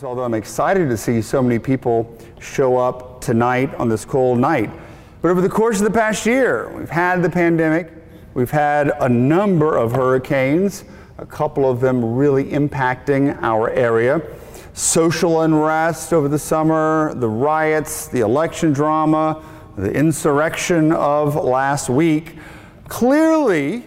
Although 0.00 0.24
I'm 0.24 0.32
excited 0.32 0.88
to 0.88 0.96
see 0.96 1.20
so 1.20 1.42
many 1.42 1.58
people 1.58 2.16
show 2.40 2.78
up 2.78 3.20
tonight 3.20 3.74
on 3.74 3.90
this 3.90 4.06
cold 4.06 4.38
night. 4.38 4.70
But 5.20 5.30
over 5.30 5.42
the 5.42 5.50
course 5.50 5.80
of 5.80 5.84
the 5.84 5.90
past 5.90 6.24
year, 6.24 6.72
we've 6.74 6.88
had 6.88 7.20
the 7.20 7.28
pandemic, 7.28 7.92
we've 8.32 8.50
had 8.50 8.92
a 9.00 9.08
number 9.08 9.76
of 9.76 9.92
hurricanes, 9.92 10.84
a 11.18 11.26
couple 11.26 11.70
of 11.70 11.80
them 11.80 12.14
really 12.14 12.44
impacting 12.44 13.38
our 13.42 13.68
area. 13.68 14.22
Social 14.72 15.42
unrest 15.42 16.14
over 16.14 16.26
the 16.26 16.38
summer, 16.38 17.12
the 17.16 17.28
riots, 17.28 18.08
the 18.08 18.20
election 18.20 18.72
drama, 18.72 19.44
the 19.76 19.92
insurrection 19.92 20.92
of 20.92 21.34
last 21.34 21.90
week. 21.90 22.38
Clearly, 22.88 23.86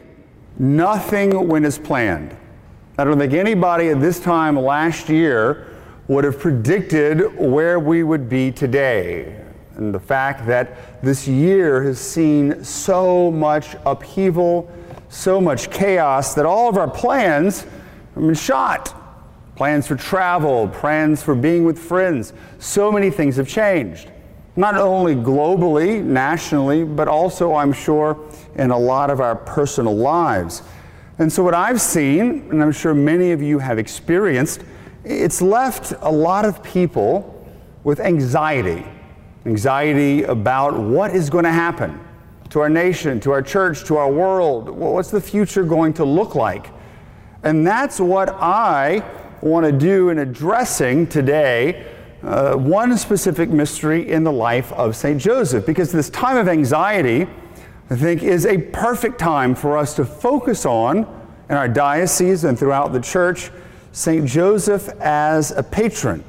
nothing 0.59 1.47
went 1.47 1.65
as 1.65 1.79
planned. 1.79 2.37
I 2.95 3.05
don't 3.05 3.17
think 3.17 3.33
anybody 3.33 3.89
at 3.89 3.99
this 3.99 4.19
time 4.19 4.55
last 4.55 5.09
year 5.09 5.71
would 6.07 6.23
have 6.23 6.39
predicted 6.39 7.35
where 7.37 7.79
we 7.79 8.03
would 8.03 8.29
be 8.29 8.51
today. 8.51 9.41
And 9.75 9.93
the 9.93 9.99
fact 9.99 10.45
that 10.47 11.01
this 11.01 11.27
year 11.27 11.83
has 11.83 11.99
seen 11.99 12.63
so 12.63 13.31
much 13.31 13.75
upheaval, 13.85 14.71
so 15.09 15.41
much 15.41 15.69
chaos, 15.71 16.33
that 16.35 16.45
all 16.45 16.69
of 16.69 16.77
our 16.77 16.89
plans 16.89 17.61
have 17.61 18.23
been 18.23 18.33
shot. 18.33 18.93
Plans 19.55 19.87
for 19.87 19.95
travel, 19.95 20.67
plans 20.67 21.23
for 21.23 21.33
being 21.33 21.63
with 21.63 21.79
friends, 21.79 22.33
so 22.59 22.91
many 22.91 23.09
things 23.09 23.37
have 23.37 23.47
changed. 23.47 24.11
Not 24.57 24.75
only 24.75 25.15
globally, 25.15 26.01
nationally, 26.03 26.83
but 26.83 27.07
also, 27.07 27.55
I'm 27.55 27.73
sure, 27.73 28.17
in 28.55 28.71
a 28.71 28.77
lot 28.77 29.09
of 29.09 29.19
our 29.19 29.35
personal 29.35 29.95
lives. 29.95 30.61
And 31.17 31.31
so, 31.31 31.43
what 31.43 31.53
I've 31.53 31.81
seen, 31.81 32.47
and 32.51 32.61
I'm 32.61 32.71
sure 32.71 32.93
many 32.93 33.31
of 33.31 33.41
you 33.41 33.59
have 33.59 33.79
experienced, 33.79 34.61
it's 35.05 35.41
left 35.41 35.93
a 36.01 36.11
lot 36.11 36.45
of 36.45 36.63
people 36.63 37.31
with 37.83 37.99
anxiety. 37.99 38.85
Anxiety 39.45 40.23
about 40.23 40.77
what 40.77 41.15
is 41.15 41.29
going 41.29 41.43
to 41.43 41.51
happen 41.51 41.99
to 42.49 42.59
our 42.59 42.69
nation, 42.69 43.19
to 43.19 43.31
our 43.31 43.41
church, 43.41 43.83
to 43.85 43.97
our 43.97 44.11
world. 44.11 44.69
What's 44.69 45.11
the 45.11 45.21
future 45.21 45.63
going 45.63 45.93
to 45.93 46.05
look 46.05 46.35
like? 46.35 46.71
And 47.43 47.65
that's 47.65 47.99
what 47.99 48.29
I 48.29 49.03
want 49.41 49.65
to 49.65 49.71
do 49.71 50.09
in 50.09 50.17
addressing 50.19 51.05
today 51.07 51.85
uh, 52.23 52.55
one 52.55 52.97
specific 52.97 53.49
mystery 53.49 54.09
in 54.09 54.23
the 54.23 54.31
life 54.31 54.73
of 54.73 54.95
St. 54.95 55.21
Joseph. 55.21 55.65
Because 55.65 55.91
this 55.91 56.09
time 56.09 56.37
of 56.37 56.47
anxiety, 56.47 57.27
I 57.91 57.95
think, 57.95 58.23
is 58.23 58.47
a 58.47 58.57
perfect 58.57 59.19
time 59.19 59.53
for 59.53 59.77
us 59.77 59.95
to 59.97 60.05
focus 60.05 60.65
on 60.65 61.05
in 61.49 61.55
our 61.55 61.67
diocese 61.67 62.43
and 62.43 62.57
throughout 62.57 62.93
the 62.93 62.99
church 62.99 63.51
St. 63.95 64.25
Joseph 64.25 64.89
as 64.99 65.51
a 65.51 65.63
patron, 65.63 66.21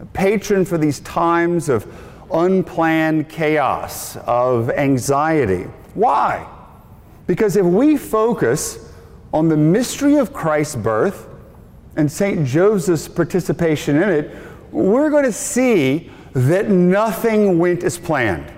a 0.00 0.06
patron 0.06 0.64
for 0.64 0.78
these 0.78 1.00
times 1.00 1.68
of 1.68 1.86
unplanned 2.32 3.28
chaos, 3.28 4.16
of 4.16 4.70
anxiety. 4.70 5.64
Why? 5.92 6.48
Because 7.26 7.56
if 7.56 7.66
we 7.66 7.98
focus 7.98 8.94
on 9.30 9.48
the 9.48 9.58
mystery 9.58 10.16
of 10.16 10.32
Christ's 10.32 10.76
birth 10.76 11.28
and 11.96 12.10
St. 12.10 12.46
Joseph's 12.46 13.08
participation 13.08 14.02
in 14.02 14.08
it, 14.08 14.34
we're 14.70 15.10
going 15.10 15.24
to 15.24 15.32
see 15.32 16.10
that 16.32 16.70
nothing 16.70 17.58
went 17.58 17.84
as 17.84 17.98
planned. 17.98 18.50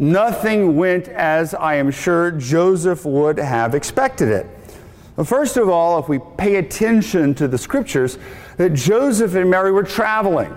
Nothing 0.00 0.74
went 0.74 1.06
as 1.06 1.54
I 1.54 1.76
am 1.76 1.92
sure 1.92 2.32
Joseph 2.32 3.04
would 3.04 3.38
have 3.38 3.76
expected 3.76 4.28
it. 4.28 4.46
First 5.24 5.56
of 5.56 5.68
all, 5.68 5.98
if 5.98 6.08
we 6.08 6.18
pay 6.36 6.56
attention 6.56 7.34
to 7.34 7.48
the 7.48 7.58
scriptures, 7.58 8.18
that 8.56 8.74
Joseph 8.74 9.34
and 9.34 9.50
Mary 9.50 9.72
were 9.72 9.82
traveling. 9.82 10.56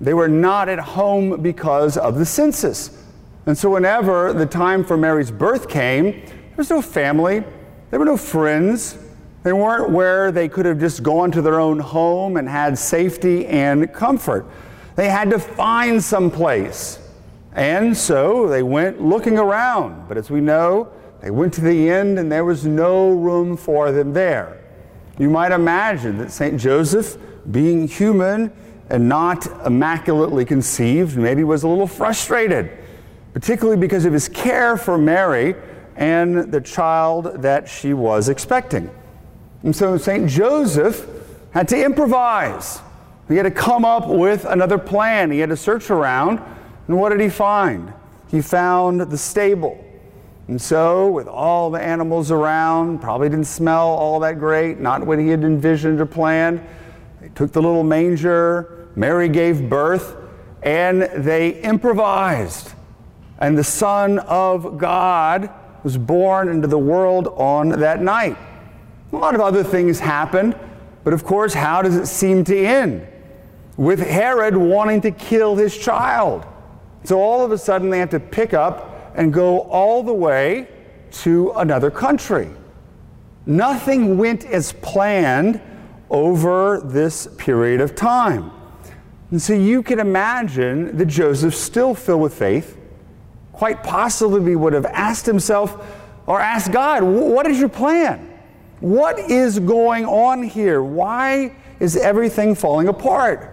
They 0.00 0.14
were 0.14 0.28
not 0.28 0.68
at 0.68 0.78
home 0.78 1.42
because 1.42 1.96
of 1.96 2.18
the 2.18 2.26
census. 2.26 3.02
And 3.46 3.56
so, 3.56 3.70
whenever 3.70 4.32
the 4.32 4.46
time 4.46 4.84
for 4.84 4.96
Mary's 4.96 5.30
birth 5.30 5.68
came, 5.68 6.12
there 6.12 6.56
was 6.56 6.70
no 6.70 6.80
family, 6.80 7.42
there 7.90 7.98
were 7.98 8.06
no 8.06 8.16
friends, 8.16 8.98
they 9.42 9.52
weren't 9.52 9.90
where 9.90 10.32
they 10.32 10.48
could 10.48 10.64
have 10.64 10.80
just 10.80 11.02
gone 11.02 11.30
to 11.32 11.42
their 11.42 11.60
own 11.60 11.78
home 11.78 12.38
and 12.38 12.48
had 12.48 12.78
safety 12.78 13.46
and 13.46 13.92
comfort. 13.92 14.46
They 14.96 15.10
had 15.10 15.28
to 15.30 15.38
find 15.38 16.02
some 16.02 16.30
place. 16.30 16.98
And 17.54 17.96
so 17.96 18.48
they 18.48 18.62
went 18.62 19.02
looking 19.02 19.38
around. 19.38 20.08
But 20.08 20.16
as 20.16 20.30
we 20.30 20.40
know, 20.40 20.90
they 21.24 21.30
went 21.30 21.54
to 21.54 21.62
the 21.62 21.88
end 21.88 22.18
and 22.18 22.30
there 22.30 22.44
was 22.44 22.66
no 22.66 23.08
room 23.08 23.56
for 23.56 23.90
them 23.90 24.12
there. 24.12 24.60
You 25.18 25.30
might 25.30 25.52
imagine 25.52 26.18
that 26.18 26.30
St. 26.30 26.60
Joseph, 26.60 27.16
being 27.50 27.88
human 27.88 28.52
and 28.90 29.08
not 29.08 29.46
immaculately 29.64 30.44
conceived, 30.44 31.16
maybe 31.16 31.42
was 31.42 31.62
a 31.62 31.68
little 31.68 31.86
frustrated, 31.86 32.70
particularly 33.32 33.80
because 33.80 34.04
of 34.04 34.12
his 34.12 34.28
care 34.28 34.76
for 34.76 34.98
Mary 34.98 35.54
and 35.96 36.52
the 36.52 36.60
child 36.60 37.40
that 37.40 37.70
she 37.70 37.94
was 37.94 38.28
expecting. 38.28 38.90
And 39.62 39.74
so 39.74 39.96
St. 39.96 40.28
Joseph 40.28 41.08
had 41.52 41.68
to 41.68 41.82
improvise. 41.82 42.82
He 43.28 43.36
had 43.36 43.44
to 43.44 43.50
come 43.50 43.86
up 43.86 44.08
with 44.08 44.44
another 44.44 44.76
plan. 44.76 45.30
He 45.30 45.38
had 45.38 45.48
to 45.48 45.56
search 45.56 45.88
around. 45.88 46.38
And 46.86 47.00
what 47.00 47.08
did 47.08 47.20
he 47.20 47.30
find? 47.30 47.94
He 48.28 48.42
found 48.42 49.00
the 49.00 49.16
stable. 49.16 49.82
And 50.46 50.60
so, 50.60 51.10
with 51.10 51.26
all 51.26 51.70
the 51.70 51.80
animals 51.80 52.30
around, 52.30 52.98
probably 52.98 53.30
didn't 53.30 53.46
smell 53.46 53.88
all 53.88 54.20
that 54.20 54.38
great, 54.38 54.78
not 54.78 55.06
what 55.06 55.18
he 55.18 55.28
had 55.28 55.42
envisioned 55.42 56.00
or 56.00 56.06
planned. 56.06 56.60
They 57.20 57.30
took 57.30 57.52
the 57.52 57.62
little 57.62 57.82
manger, 57.82 58.88
Mary 58.94 59.30
gave 59.30 59.70
birth, 59.70 60.16
and 60.62 61.02
they 61.02 61.60
improvised. 61.62 62.74
And 63.38 63.56
the 63.56 63.64
Son 63.64 64.18
of 64.20 64.76
God 64.76 65.48
was 65.82 65.96
born 65.96 66.48
into 66.48 66.68
the 66.68 66.78
world 66.78 67.28
on 67.28 67.68
that 67.68 68.02
night. 68.02 68.36
A 69.12 69.16
lot 69.16 69.34
of 69.34 69.40
other 69.40 69.64
things 69.64 69.98
happened, 69.98 70.58
but 71.04 71.12
of 71.14 71.24
course, 71.24 71.54
how 71.54 71.80
does 71.80 71.96
it 71.96 72.06
seem 72.06 72.44
to 72.44 72.56
end? 72.56 73.06
With 73.76 74.00
Herod 74.00 74.56
wanting 74.56 75.00
to 75.02 75.10
kill 75.10 75.56
his 75.56 75.76
child. 75.76 76.44
So 77.04 77.20
all 77.20 77.44
of 77.44 77.50
a 77.50 77.58
sudden, 77.58 77.90
they 77.90 77.98
have 77.98 78.10
to 78.10 78.20
pick 78.20 78.54
up 78.54 78.93
and 79.14 79.32
go 79.32 79.60
all 79.62 80.02
the 80.02 80.12
way 80.12 80.68
to 81.10 81.52
another 81.52 81.90
country. 81.90 82.48
Nothing 83.46 84.18
went 84.18 84.44
as 84.44 84.72
planned 84.72 85.60
over 86.10 86.80
this 86.80 87.26
period 87.38 87.80
of 87.80 87.94
time. 87.94 88.50
And 89.30 89.40
so 89.40 89.52
you 89.52 89.82
can 89.82 89.98
imagine 89.98 90.96
that 90.96 91.06
Joseph, 91.06 91.54
still 91.54 91.94
filled 91.94 92.22
with 92.22 92.34
faith, 92.34 92.78
quite 93.52 93.82
possibly 93.82 94.56
would 94.56 94.72
have 94.72 94.86
asked 94.86 95.26
himself 95.26 95.84
or 96.26 96.40
asked 96.40 96.72
God, 96.72 97.02
What 97.02 97.46
is 97.46 97.58
your 97.58 97.68
plan? 97.68 98.30
What 98.80 99.18
is 99.18 99.58
going 99.58 100.04
on 100.04 100.42
here? 100.42 100.82
Why 100.82 101.54
is 101.80 101.96
everything 101.96 102.54
falling 102.54 102.88
apart? 102.88 103.50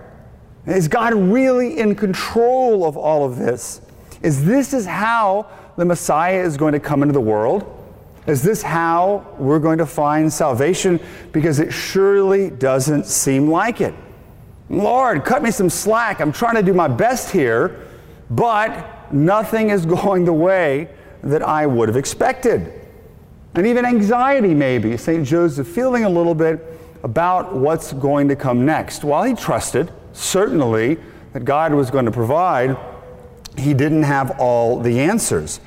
Is 0.65 0.87
God 0.87 1.13
really 1.13 1.79
in 1.79 1.95
control 1.95 2.85
of 2.85 2.97
all 2.97 3.25
of 3.25 3.37
this? 3.37 3.81
Is 4.21 4.45
this 4.45 4.73
is 4.73 4.85
how 4.85 5.47
the 5.77 5.85
Messiah 5.85 6.41
is 6.41 6.57
going 6.57 6.73
to 6.73 6.79
come 6.79 7.01
into 7.01 7.13
the 7.13 7.21
world? 7.21 7.77
Is 8.27 8.43
this 8.43 8.61
how 8.61 9.25
we're 9.39 9.59
going 9.59 9.79
to 9.79 9.85
find 9.85 10.31
salvation? 10.31 10.99
Because 11.31 11.59
it 11.59 11.71
surely 11.71 12.49
doesn't 12.49 13.05
seem 13.05 13.49
like 13.49 13.81
it. 13.81 13.95
Lord, 14.69 15.25
cut 15.25 15.41
me 15.41 15.51
some 15.51 15.69
slack. 15.69 16.21
I'm 16.21 16.31
trying 16.31 16.55
to 16.55 16.63
do 16.63 16.73
my 16.73 16.87
best 16.87 17.31
here, 17.31 17.87
but 18.29 19.11
nothing 19.11 19.69
is 19.69 19.85
going 20.03 20.25
the 20.25 20.33
way 20.33 20.89
that 21.23 21.41
I 21.41 21.65
would 21.65 21.89
have 21.89 21.97
expected 21.97 22.81
and 23.55 23.67
even 23.67 23.85
anxiety, 23.85 24.53
maybe. 24.53 24.95
St. 24.95 25.25
Joseph 25.25 25.67
feeling 25.67 26.05
a 26.05 26.09
little 26.09 26.35
bit 26.35 26.79
about 27.03 27.53
what's 27.55 27.91
going 27.93 28.29
to 28.29 28.35
come 28.35 28.65
next. 28.65 29.03
While 29.03 29.23
he 29.23 29.33
trusted, 29.33 29.91
certainly, 30.13 30.97
that 31.33 31.43
God 31.43 31.73
was 31.73 31.89
going 31.89 32.05
to 32.05 32.11
provide, 32.11 32.77
he 33.57 33.73
didn't 33.73 34.03
have 34.03 34.39
all 34.39 34.79
the 34.79 34.99
answers. 34.99 35.59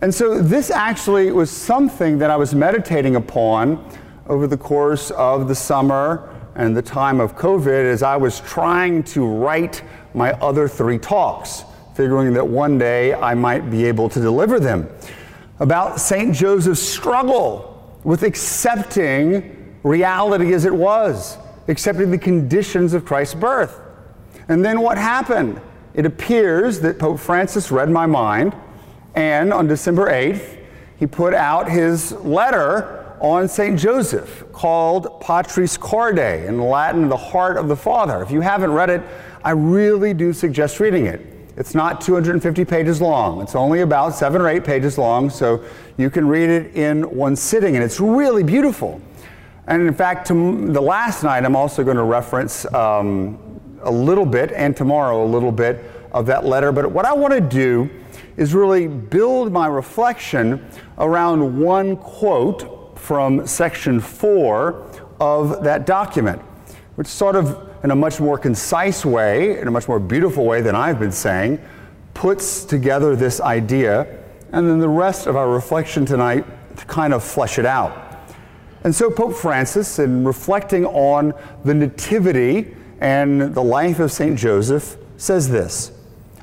And 0.00 0.14
so, 0.14 0.40
this 0.40 0.70
actually 0.70 1.32
was 1.32 1.50
something 1.50 2.18
that 2.18 2.30
I 2.30 2.36
was 2.36 2.54
meditating 2.54 3.16
upon 3.16 3.84
over 4.26 4.46
the 4.46 4.56
course 4.56 5.10
of 5.12 5.48
the 5.48 5.54
summer 5.54 6.34
and 6.54 6.76
the 6.76 6.82
time 6.82 7.20
of 7.20 7.36
COVID 7.36 7.84
as 7.84 8.02
I 8.02 8.16
was 8.16 8.40
trying 8.40 9.02
to 9.04 9.26
write 9.26 9.82
my 10.14 10.32
other 10.34 10.68
three 10.68 10.98
talks, 10.98 11.64
figuring 11.94 12.32
that 12.34 12.46
one 12.46 12.78
day 12.78 13.14
I 13.14 13.34
might 13.34 13.70
be 13.70 13.84
able 13.84 14.08
to 14.10 14.20
deliver 14.20 14.60
them 14.60 14.88
about 15.60 16.00
St. 16.00 16.34
Joseph's 16.34 16.80
struggle 16.80 17.98
with 18.04 18.22
accepting 18.22 19.74
reality 19.82 20.52
as 20.52 20.64
it 20.64 20.74
was, 20.74 21.38
accepting 21.68 22.10
the 22.10 22.18
conditions 22.18 22.92
of 22.92 23.04
Christ's 23.04 23.34
birth. 23.34 23.80
And 24.48 24.64
then 24.64 24.80
what 24.80 24.98
happened? 24.98 25.60
It 25.98 26.06
appears 26.06 26.78
that 26.82 27.00
Pope 27.00 27.18
Francis 27.18 27.72
read 27.72 27.90
my 27.90 28.06
mind, 28.06 28.54
and 29.16 29.52
on 29.52 29.66
December 29.66 30.08
8th, 30.08 30.56
he 30.96 31.08
put 31.08 31.34
out 31.34 31.68
his 31.68 32.12
letter 32.12 33.16
on 33.20 33.48
St. 33.48 33.76
Joseph 33.76 34.44
called 34.52 35.20
Patris 35.20 35.76
Corde, 35.76 36.20
in 36.20 36.60
Latin, 36.60 37.08
the 37.08 37.16
heart 37.16 37.56
of 37.56 37.66
the 37.66 37.74
Father. 37.74 38.22
If 38.22 38.30
you 38.30 38.42
haven't 38.42 38.70
read 38.70 38.90
it, 38.90 39.02
I 39.42 39.50
really 39.50 40.14
do 40.14 40.32
suggest 40.32 40.78
reading 40.78 41.06
it. 41.06 41.20
It's 41.56 41.74
not 41.74 42.00
250 42.00 42.64
pages 42.64 43.00
long. 43.00 43.42
It's 43.42 43.56
only 43.56 43.80
about 43.80 44.14
seven 44.14 44.40
or 44.40 44.48
eight 44.48 44.62
pages 44.62 44.98
long, 44.98 45.28
so 45.28 45.64
you 45.96 46.10
can 46.10 46.28
read 46.28 46.48
it 46.48 46.76
in 46.76 47.10
one 47.10 47.34
sitting, 47.34 47.74
and 47.74 47.82
it's 47.84 47.98
really 47.98 48.44
beautiful. 48.44 49.00
And 49.66 49.82
in 49.88 49.94
fact, 49.94 50.28
the 50.28 50.34
last 50.80 51.24
night, 51.24 51.44
I'm 51.44 51.56
also 51.56 51.82
going 51.82 51.96
to 51.96 52.04
reference 52.04 52.72
um, 52.72 53.47
a 53.82 53.90
little 53.90 54.26
bit, 54.26 54.52
and 54.52 54.76
tomorrow 54.76 55.24
a 55.24 55.26
little 55.26 55.52
bit 55.52 55.84
of 56.12 56.26
that 56.26 56.44
letter. 56.44 56.72
But 56.72 56.90
what 56.90 57.04
I 57.04 57.12
want 57.12 57.34
to 57.34 57.40
do 57.40 57.90
is 58.36 58.54
really 58.54 58.86
build 58.86 59.52
my 59.52 59.66
reflection 59.66 60.64
around 60.98 61.60
one 61.60 61.96
quote 61.96 62.98
from 62.98 63.46
section 63.46 64.00
four 64.00 64.86
of 65.20 65.64
that 65.64 65.86
document, 65.86 66.40
which 66.96 67.08
sort 67.08 67.36
of 67.36 67.68
in 67.84 67.90
a 67.90 67.96
much 67.96 68.20
more 68.20 68.38
concise 68.38 69.04
way, 69.04 69.58
in 69.60 69.68
a 69.68 69.70
much 69.70 69.88
more 69.88 70.00
beautiful 70.00 70.44
way 70.44 70.60
than 70.60 70.74
I've 70.74 70.98
been 70.98 71.12
saying, 71.12 71.60
puts 72.14 72.64
together 72.64 73.14
this 73.14 73.40
idea, 73.40 74.18
and 74.52 74.68
then 74.68 74.78
the 74.78 74.88
rest 74.88 75.26
of 75.26 75.36
our 75.36 75.48
reflection 75.48 76.04
tonight 76.04 76.44
to 76.76 76.84
kind 76.86 77.12
of 77.12 77.22
flesh 77.22 77.58
it 77.58 77.66
out. 77.66 78.04
And 78.84 78.94
so, 78.94 79.10
Pope 79.10 79.34
Francis, 79.34 79.98
in 79.98 80.24
reflecting 80.24 80.86
on 80.86 81.34
the 81.64 81.74
Nativity 81.74 82.74
and 83.00 83.54
the 83.54 83.62
life 83.62 84.00
of 84.00 84.12
St. 84.12 84.38
Joseph, 84.38 84.96
says 85.16 85.48
this 85.48 85.92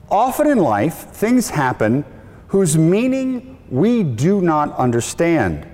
Often 0.10 0.48
in 0.48 0.58
life, 0.60 1.10
things 1.12 1.50
happen 1.50 2.06
whose 2.48 2.78
meaning 2.78 3.58
we 3.70 4.04
do 4.04 4.42
not 4.42 4.76
understand. 4.78 5.66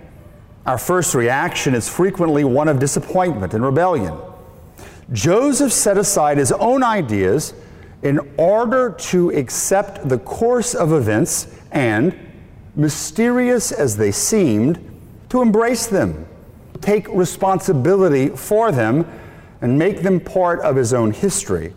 Our 0.66 0.78
first 0.78 1.16
reaction 1.16 1.75
is 1.75 1.89
frequently 1.89 2.44
one 2.44 2.68
of 2.68 2.80
disappointment 2.80 3.54
and 3.54 3.63
rebellion. 3.66 4.18
Joseph 5.12 5.74
set 5.74 5.98
aside 5.98 6.38
his 6.38 6.51
own 6.54 6.83
ideas 6.83 7.54
in 8.04 8.19
order 8.38 8.92
to 8.92 9.30
accept 9.31 10.07
the 10.07 10.18
course 10.19 10.74
of 10.74 10.94
events 10.94 11.48
and, 11.72 12.18
mysterious 12.75 13.72
as 13.72 13.98
they 13.98 14.12
seemed, 14.12 14.80
to 15.30 15.42
embrace 15.42 15.88
them, 15.88 16.25
take 16.81 17.07
responsibility 17.10 18.30
for 18.30 18.72
them, 18.72 19.06
and 19.62 19.78
make 19.78 20.02
them 20.02 20.19
part 20.19 20.60
of 20.62 20.75
his 20.75 20.94
own 20.94 21.12
history. 21.12 21.74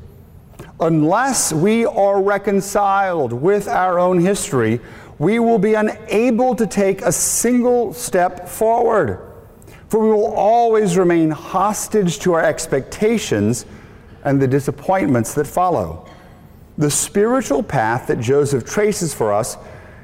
Unless 0.81 1.53
we 1.53 1.85
are 1.87 2.23
reconciled 2.23 3.33
with 3.33 3.69
our 3.69 3.99
own 3.99 4.21
history, 4.21 4.81
we 5.19 5.39
will 5.39 5.59
be 5.59 5.75
unable 5.75 6.55
to 6.57 6.67
take 6.67 7.03
a 7.03 7.13
single 7.13 7.93
step 7.93 8.49
forward 8.49 9.35
for 9.95 10.01
we 10.01 10.11
will 10.11 10.35
always 10.35 10.97
remain 10.97 11.31
hostage 11.31 12.19
to 12.19 12.33
our 12.33 12.43
expectations 12.43 13.65
and 14.25 14.43
the 14.43 14.49
disappointments 14.49 15.35
that 15.35 15.47
follow. 15.47 16.05
The 16.79 16.91
spiritual 16.91 17.63
path 17.63 18.09
that 18.09 18.19
Joseph 18.19 18.65
traces 18.65 19.15
for 19.15 19.33
us 19.33 19.57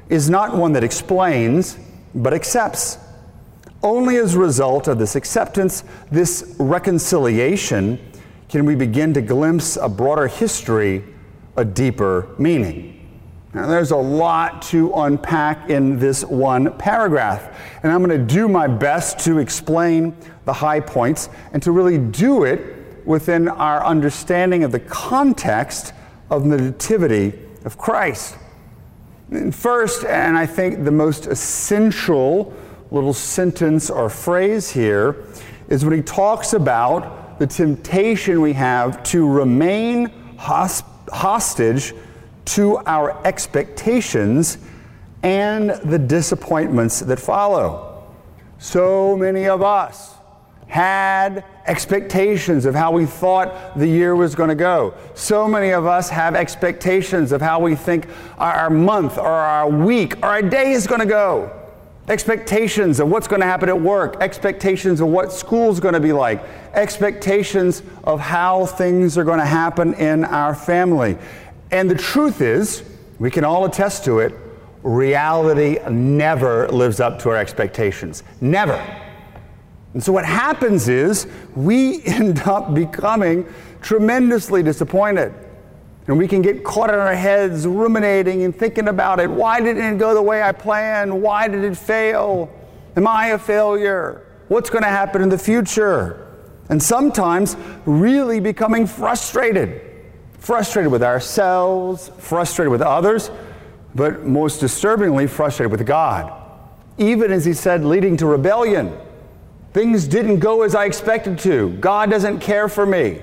is 0.07 0.29
not 0.29 0.55
one 0.55 0.71
that 0.71 0.83
explains, 0.85 1.77
but 2.15 2.33
accepts. 2.33 2.99
Only 3.83 4.17
as 4.17 4.35
a 4.35 4.39
result 4.39 4.87
of 4.87 4.99
this 4.99 5.15
acceptance, 5.15 5.83
this 6.11 6.55
reconciliation, 6.59 7.99
can 8.47 8.65
we 8.65 8.75
begin 8.75 9.13
to 9.13 9.21
glimpse 9.21 9.77
a 9.77 9.89
broader 9.89 10.27
history, 10.27 11.03
a 11.55 11.65
deeper 11.65 12.27
meaning. 12.37 12.97
Now, 13.53 13.67
there's 13.67 13.91
a 13.91 13.97
lot 13.97 14.61
to 14.63 14.93
unpack 14.93 15.69
in 15.69 15.99
this 15.99 16.23
one 16.23 16.77
paragraph, 16.77 17.57
and 17.83 17.91
I'm 17.91 18.03
going 18.03 18.17
to 18.17 18.33
do 18.33 18.47
my 18.47 18.67
best 18.67 19.19
to 19.19 19.39
explain 19.39 20.15
the 20.45 20.53
high 20.53 20.79
points 20.79 21.29
and 21.51 21.61
to 21.63 21.71
really 21.71 21.97
do 21.97 22.43
it 22.43 23.05
within 23.05 23.49
our 23.49 23.83
understanding 23.83 24.63
of 24.63 24.71
the 24.71 24.79
context 24.79 25.93
of 26.29 26.47
the 26.47 26.57
Nativity 26.57 27.33
of 27.65 27.77
Christ. 27.77 28.37
First, 29.51 30.05
and 30.05 30.37
I 30.37 30.45
think 30.45 30.85
the 30.85 30.91
most 30.91 31.27
essential 31.27 32.53
little 32.91 33.13
sentence 33.13 33.89
or 33.89 34.09
phrase 34.09 34.69
here 34.69 35.23
is 35.69 35.85
when 35.85 35.93
he 35.93 36.01
talks 36.01 36.53
about 36.53 37.39
the 37.39 37.47
temptation 37.47 38.41
we 38.41 38.53
have 38.53 39.01
to 39.03 39.27
remain 39.27 40.11
hostage 40.37 41.93
to 42.43 42.77
our 42.85 43.25
expectations 43.25 44.57
and 45.23 45.69
the 45.69 45.97
disappointments 45.97 46.99
that 46.99 47.19
follow. 47.19 48.03
So 48.59 49.15
many 49.15 49.47
of 49.47 49.61
us 49.61 50.15
had 50.67 51.45
expectations 51.67 52.65
of 52.65 52.75
how 52.75 52.91
we 52.91 53.05
thought 53.05 53.77
the 53.77 53.87
year 53.87 54.15
was 54.15 54.35
going 54.35 54.49
to 54.49 54.55
go. 54.55 54.93
So 55.15 55.47
many 55.47 55.71
of 55.71 55.85
us 55.85 56.09
have 56.09 56.35
expectations 56.35 57.31
of 57.31 57.41
how 57.41 57.59
we 57.59 57.75
think 57.75 58.07
our 58.37 58.69
month 58.69 59.17
or 59.17 59.27
our 59.27 59.69
week 59.69 60.17
or 60.17 60.25
our 60.25 60.41
day 60.41 60.71
is 60.71 60.87
going 60.87 61.01
to 61.01 61.05
go. 61.05 61.60
Expectations 62.07 62.99
of 62.99 63.09
what's 63.09 63.27
going 63.27 63.41
to 63.41 63.45
happen 63.45 63.69
at 63.69 63.79
work, 63.79 64.17
expectations 64.21 65.01
of 65.01 65.07
what 65.07 65.31
school's 65.31 65.79
going 65.79 65.93
to 65.93 65.99
be 65.99 66.11
like, 66.11 66.43
expectations 66.73 67.83
of 68.03 68.19
how 68.19 68.65
things 68.65 69.17
are 69.17 69.23
going 69.23 69.39
to 69.39 69.45
happen 69.45 69.93
in 69.93 70.25
our 70.25 70.55
family. 70.55 71.17
And 71.69 71.89
the 71.89 71.95
truth 71.95 72.41
is, 72.41 72.83
we 73.19 73.29
can 73.29 73.43
all 73.43 73.65
attest 73.65 74.03
to 74.05 74.19
it, 74.19 74.33
reality 74.83 75.77
never 75.89 76.67
lives 76.69 76.99
up 76.99 77.19
to 77.19 77.29
our 77.29 77.37
expectations. 77.37 78.23
Never. 78.41 78.75
And 79.93 80.03
so 80.03 80.11
what 80.11 80.25
happens 80.25 80.89
is 80.89 81.27
we 81.55 82.03
end 82.05 82.39
up 82.39 82.73
becoming 82.73 83.45
tremendously 83.81 84.63
disappointed. 84.63 85.33
And 86.07 86.17
we 86.17 86.27
can 86.27 86.41
get 86.41 86.63
caught 86.63 86.89
in 86.89 86.99
our 86.99 87.15
heads 87.15 87.67
ruminating 87.67 88.43
and 88.43 88.55
thinking 88.55 88.87
about 88.87 89.19
it. 89.19 89.29
Why 89.29 89.61
didn't 89.61 89.95
it 89.95 89.97
go 89.97 90.13
the 90.13 90.21
way 90.21 90.41
I 90.41 90.51
planned? 90.51 91.21
Why 91.21 91.47
did 91.47 91.63
it 91.63 91.77
fail? 91.77 92.49
Am 92.95 93.07
I 93.07 93.27
a 93.27 93.37
failure? 93.37 94.25
What's 94.47 94.69
going 94.69 94.83
to 94.83 94.89
happen 94.89 95.21
in 95.21 95.29
the 95.29 95.37
future? 95.37 96.27
And 96.69 96.81
sometimes 96.81 97.55
really 97.85 98.39
becoming 98.39 98.87
frustrated 98.87 99.91
frustrated 100.41 100.91
with 100.91 101.03
ourselves, 101.03 102.09
frustrated 102.17 102.71
with 102.71 102.81
others, 102.81 103.29
but 103.93 104.25
most 104.25 104.59
disturbingly, 104.59 105.27
frustrated 105.27 105.71
with 105.71 105.85
God. 105.85 106.33
Even 106.97 107.31
as 107.31 107.45
he 107.45 107.53
said, 107.53 107.85
leading 107.85 108.17
to 108.17 108.25
rebellion. 108.25 108.91
Things 109.71 110.07
didn't 110.07 110.39
go 110.39 110.63
as 110.63 110.73
I 110.73 110.85
expected 110.85 111.37
to. 111.39 111.69
God 111.77 112.09
doesn't 112.09 112.39
care 112.39 112.67
for 112.67 112.85
me. 112.85 113.21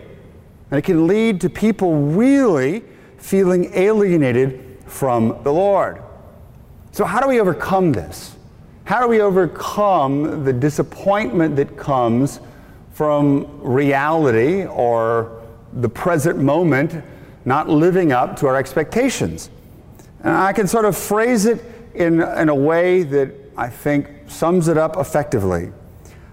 And 0.70 0.78
it 0.78 0.82
can 0.82 1.06
lead 1.06 1.40
to 1.42 1.50
people 1.50 1.94
really 1.94 2.82
feeling 3.16 3.72
alienated 3.74 4.78
from 4.86 5.40
the 5.42 5.52
Lord. 5.52 6.02
So, 6.92 7.04
how 7.04 7.20
do 7.20 7.28
we 7.28 7.40
overcome 7.40 7.92
this? 7.92 8.36
How 8.84 9.00
do 9.00 9.08
we 9.08 9.20
overcome 9.20 10.44
the 10.44 10.52
disappointment 10.52 11.56
that 11.56 11.76
comes 11.76 12.40
from 12.92 13.60
reality 13.62 14.64
or 14.64 15.42
the 15.72 15.88
present 15.88 16.38
moment 16.38 17.04
not 17.44 17.68
living 17.68 18.12
up 18.12 18.36
to 18.36 18.46
our 18.46 18.56
expectations. 18.56 19.50
And 20.24 20.34
I 20.34 20.52
can 20.52 20.66
sort 20.66 20.84
of 20.84 20.96
phrase 20.96 21.46
it 21.46 21.64
in, 21.94 22.20
in 22.20 22.48
a 22.48 22.54
way 22.54 23.04
that 23.04 23.32
I 23.56 23.68
think 23.68 24.08
sums 24.26 24.68
it 24.68 24.76
up 24.76 24.96
effectively 24.96 25.72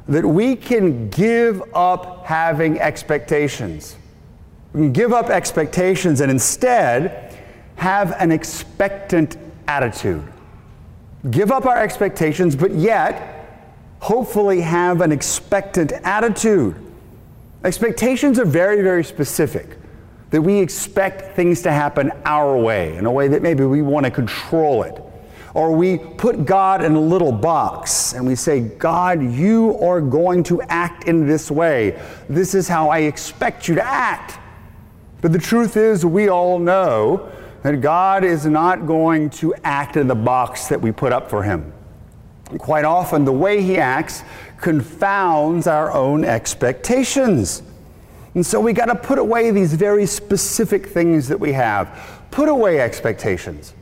that 0.07 0.25
we 0.25 0.55
can 0.55 1.09
give 1.09 1.63
up 1.73 2.25
having 2.25 2.79
expectations. 2.79 3.95
We 4.75 4.81
can 4.81 4.91
give 4.91 5.13
up 5.13 5.29
expectations 5.29 6.19
and 6.19 6.29
instead 6.29 7.33
have 7.77 8.11
an 8.19 8.29
expectant 8.29 9.37
attitude. 9.69 10.21
Give 11.31 11.49
up 11.49 11.65
our 11.65 11.81
expectations, 11.81 12.57
but 12.57 12.73
yet 12.73 13.47
hopefully 13.99 14.59
have 14.59 14.99
an 14.99 15.13
expectant 15.13 15.93
attitude. 15.93 16.75
Expectations 17.63 18.37
are 18.37 18.43
very, 18.43 18.81
very 18.81 19.05
specific. 19.05 19.77
That 20.31 20.41
we 20.41 20.59
expect 20.59 21.37
things 21.37 21.61
to 21.61 21.71
happen 21.71 22.11
our 22.25 22.57
way, 22.57 22.97
in 22.97 23.05
a 23.05 23.11
way 23.11 23.29
that 23.29 23.41
maybe 23.41 23.63
we 23.63 23.81
want 23.81 24.03
to 24.03 24.11
control 24.11 24.83
it. 24.83 25.01
Or 25.53 25.71
we 25.71 25.99
put 25.99 26.45
God 26.45 26.83
in 26.83 26.95
a 26.95 26.99
little 26.99 27.31
box 27.31 28.11
and 28.11 28.27
we 28.27 28.35
say, 28.35 28.59
God, 28.59 29.23
you 29.23 29.79
are 29.79 30.01
going 30.01 30.43
to 30.43 30.61
act 30.63 31.05
in 31.05 31.25
this 31.25 31.49
way. 31.49 31.97
This 32.27 32.53
is 32.53 32.67
how 32.67 32.89
I 32.89 32.99
expect 32.99 33.69
you 33.69 33.75
to 33.75 33.81
act. 33.81 34.41
But 35.25 35.31
the 35.31 35.39
truth 35.39 35.75
is, 35.75 36.05
we 36.05 36.29
all 36.29 36.59
know 36.59 37.31
that 37.63 37.81
God 37.81 38.23
is 38.23 38.45
not 38.45 38.85
going 38.85 39.31
to 39.31 39.55
act 39.63 39.97
in 39.97 40.05
the 40.07 40.13
box 40.13 40.67
that 40.67 40.79
we 40.79 40.91
put 40.91 41.11
up 41.11 41.31
for 41.31 41.41
him. 41.41 41.73
Quite 42.59 42.85
often, 42.85 43.25
the 43.25 43.33
way 43.33 43.59
he 43.63 43.79
acts 43.79 44.21
confounds 44.61 45.65
our 45.65 45.91
own 45.91 46.23
expectations. 46.23 47.63
And 48.35 48.45
so 48.45 48.59
we 48.59 48.71
got 48.71 48.85
to 48.85 48.93
put 48.93 49.17
away 49.17 49.49
these 49.49 49.73
very 49.73 50.05
specific 50.05 50.85
things 50.85 51.27
that 51.29 51.39
we 51.39 51.53
have. 51.53 52.27
Put 52.29 52.47
away 52.47 52.79
expectations. 52.79 53.73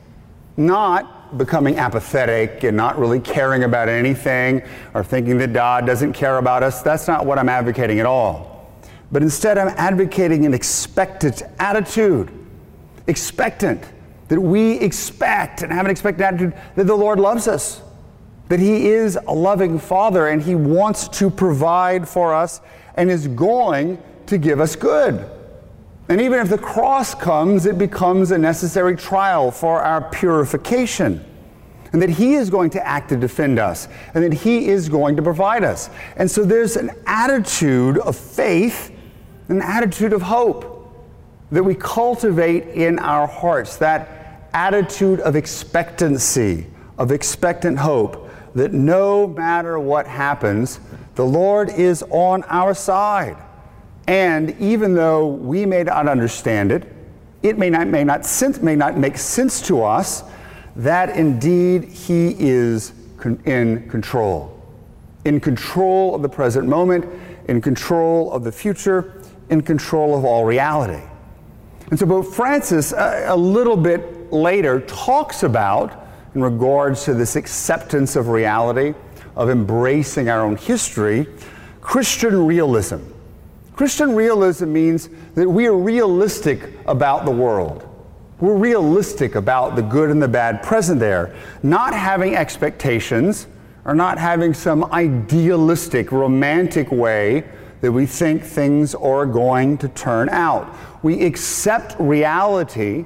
Not 0.56 1.24
not 1.34 1.38
becoming 1.38 1.76
apathetic 1.76 2.64
and 2.64 2.76
not 2.76 2.98
really 2.98 3.20
caring 3.20 3.64
about 3.64 3.88
anything 3.88 4.62
or 4.94 5.02
thinking 5.02 5.38
that 5.38 5.52
God 5.52 5.84
doesn't 5.84 6.12
care 6.12 6.38
about 6.38 6.62
us. 6.62 6.82
That's 6.82 7.08
not 7.08 7.26
what 7.26 7.38
I'm 7.38 7.48
advocating 7.48 7.98
at 7.98 8.06
all. 8.06 8.53
But 9.14 9.22
instead, 9.22 9.58
I'm 9.58 9.72
advocating 9.76 10.44
an 10.44 10.52
expectant 10.52 11.44
attitude. 11.60 12.32
Expectant. 13.06 13.80
That 14.26 14.40
we 14.40 14.72
expect 14.80 15.62
and 15.62 15.70
have 15.70 15.84
an 15.84 15.92
expectant 15.92 16.26
attitude 16.26 16.54
that 16.74 16.88
the 16.88 16.96
Lord 16.96 17.20
loves 17.20 17.46
us, 17.46 17.80
that 18.48 18.58
He 18.58 18.88
is 18.88 19.16
a 19.28 19.32
loving 19.32 19.78
Father 19.78 20.26
and 20.26 20.42
He 20.42 20.56
wants 20.56 21.06
to 21.20 21.30
provide 21.30 22.08
for 22.08 22.34
us 22.34 22.60
and 22.96 23.08
is 23.08 23.28
going 23.28 24.02
to 24.26 24.36
give 24.36 24.60
us 24.60 24.74
good. 24.74 25.30
And 26.08 26.20
even 26.20 26.40
if 26.40 26.48
the 26.48 26.58
cross 26.58 27.14
comes, 27.14 27.66
it 27.66 27.78
becomes 27.78 28.32
a 28.32 28.38
necessary 28.38 28.96
trial 28.96 29.52
for 29.52 29.80
our 29.80 30.10
purification. 30.10 31.24
And 31.92 32.02
that 32.02 32.10
He 32.10 32.34
is 32.34 32.50
going 32.50 32.70
to 32.70 32.84
act 32.84 33.10
to 33.10 33.16
defend 33.16 33.60
us, 33.60 33.86
and 34.14 34.24
that 34.24 34.32
He 34.32 34.66
is 34.66 34.88
going 34.88 35.14
to 35.14 35.22
provide 35.22 35.62
us. 35.62 35.88
And 36.16 36.28
so 36.28 36.44
there's 36.44 36.76
an 36.76 36.90
attitude 37.06 37.98
of 37.98 38.16
faith, 38.16 38.90
an 39.48 39.60
attitude 39.60 40.12
of 40.12 40.22
hope 40.22 40.70
that 41.50 41.62
we 41.62 41.74
cultivate 41.74 42.68
in 42.68 42.98
our 42.98 43.26
hearts, 43.26 43.76
that 43.76 44.48
attitude 44.52 45.20
of 45.20 45.36
expectancy, 45.36 46.66
of 46.98 47.12
expectant 47.12 47.78
hope, 47.78 48.30
that 48.54 48.72
no 48.72 49.26
matter 49.26 49.78
what 49.78 50.06
happens, 50.06 50.80
the 51.16 51.24
Lord 51.24 51.70
is 51.70 52.02
on 52.10 52.42
our 52.44 52.74
side. 52.74 53.36
And 54.06 54.58
even 54.60 54.94
though 54.94 55.26
we 55.26 55.66
may 55.66 55.82
not 55.82 56.08
understand 56.08 56.72
it, 56.72 56.90
it 57.42 57.58
may 57.58 57.68
not, 57.68 57.88
may 57.88 58.04
not, 58.04 58.24
sense, 58.24 58.60
may 58.60 58.76
not 58.76 58.96
make 58.96 59.18
sense 59.18 59.60
to 59.66 59.82
us, 59.82 60.22
that 60.76 61.10
indeed 61.10 61.84
He 61.84 62.34
is 62.38 62.92
con- 63.18 63.40
in 63.44 63.88
control. 63.88 64.50
In 65.24 65.40
control 65.40 66.14
of 66.14 66.22
the 66.22 66.28
present 66.28 66.66
moment, 66.66 67.06
in 67.48 67.60
control 67.60 68.32
of 68.32 68.44
the 68.44 68.52
future, 68.52 69.13
in 69.50 69.62
control 69.62 70.16
of 70.16 70.24
all 70.24 70.44
reality. 70.44 71.02
And 71.90 71.98
so 71.98 72.06
Pope 72.06 72.34
Francis, 72.34 72.92
uh, 72.92 73.26
a 73.28 73.36
little 73.36 73.76
bit 73.76 74.32
later, 74.32 74.80
talks 74.80 75.42
about, 75.42 76.08
in 76.34 76.42
regards 76.42 77.04
to 77.04 77.14
this 77.14 77.36
acceptance 77.36 78.16
of 78.16 78.28
reality, 78.28 78.94
of 79.36 79.50
embracing 79.50 80.28
our 80.28 80.40
own 80.40 80.56
history, 80.56 81.26
Christian 81.80 82.46
realism. 82.46 82.98
Christian 83.76 84.14
realism 84.14 84.72
means 84.72 85.08
that 85.34 85.48
we 85.48 85.66
are 85.66 85.76
realistic 85.76 86.70
about 86.86 87.24
the 87.24 87.30
world. 87.30 87.88
We're 88.40 88.56
realistic 88.56 89.34
about 89.34 89.76
the 89.76 89.82
good 89.82 90.10
and 90.10 90.22
the 90.22 90.28
bad 90.28 90.62
present 90.62 91.00
there, 91.00 91.34
not 91.62 91.94
having 91.94 92.36
expectations 92.36 93.46
or 93.84 93.94
not 93.94 94.18
having 94.18 94.54
some 94.54 94.84
idealistic, 94.92 96.10
romantic 96.10 96.90
way 96.90 97.44
that 97.84 97.92
we 97.92 98.06
think 98.06 98.42
things 98.42 98.94
are 98.94 99.26
going 99.26 99.76
to 99.76 99.88
turn 99.90 100.30
out. 100.30 100.74
We 101.02 101.22
accept 101.22 101.94
reality 101.98 103.04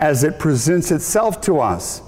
as 0.00 0.24
it 0.24 0.40
presents 0.40 0.90
itself 0.90 1.40
to 1.42 1.60
us. 1.60 2.02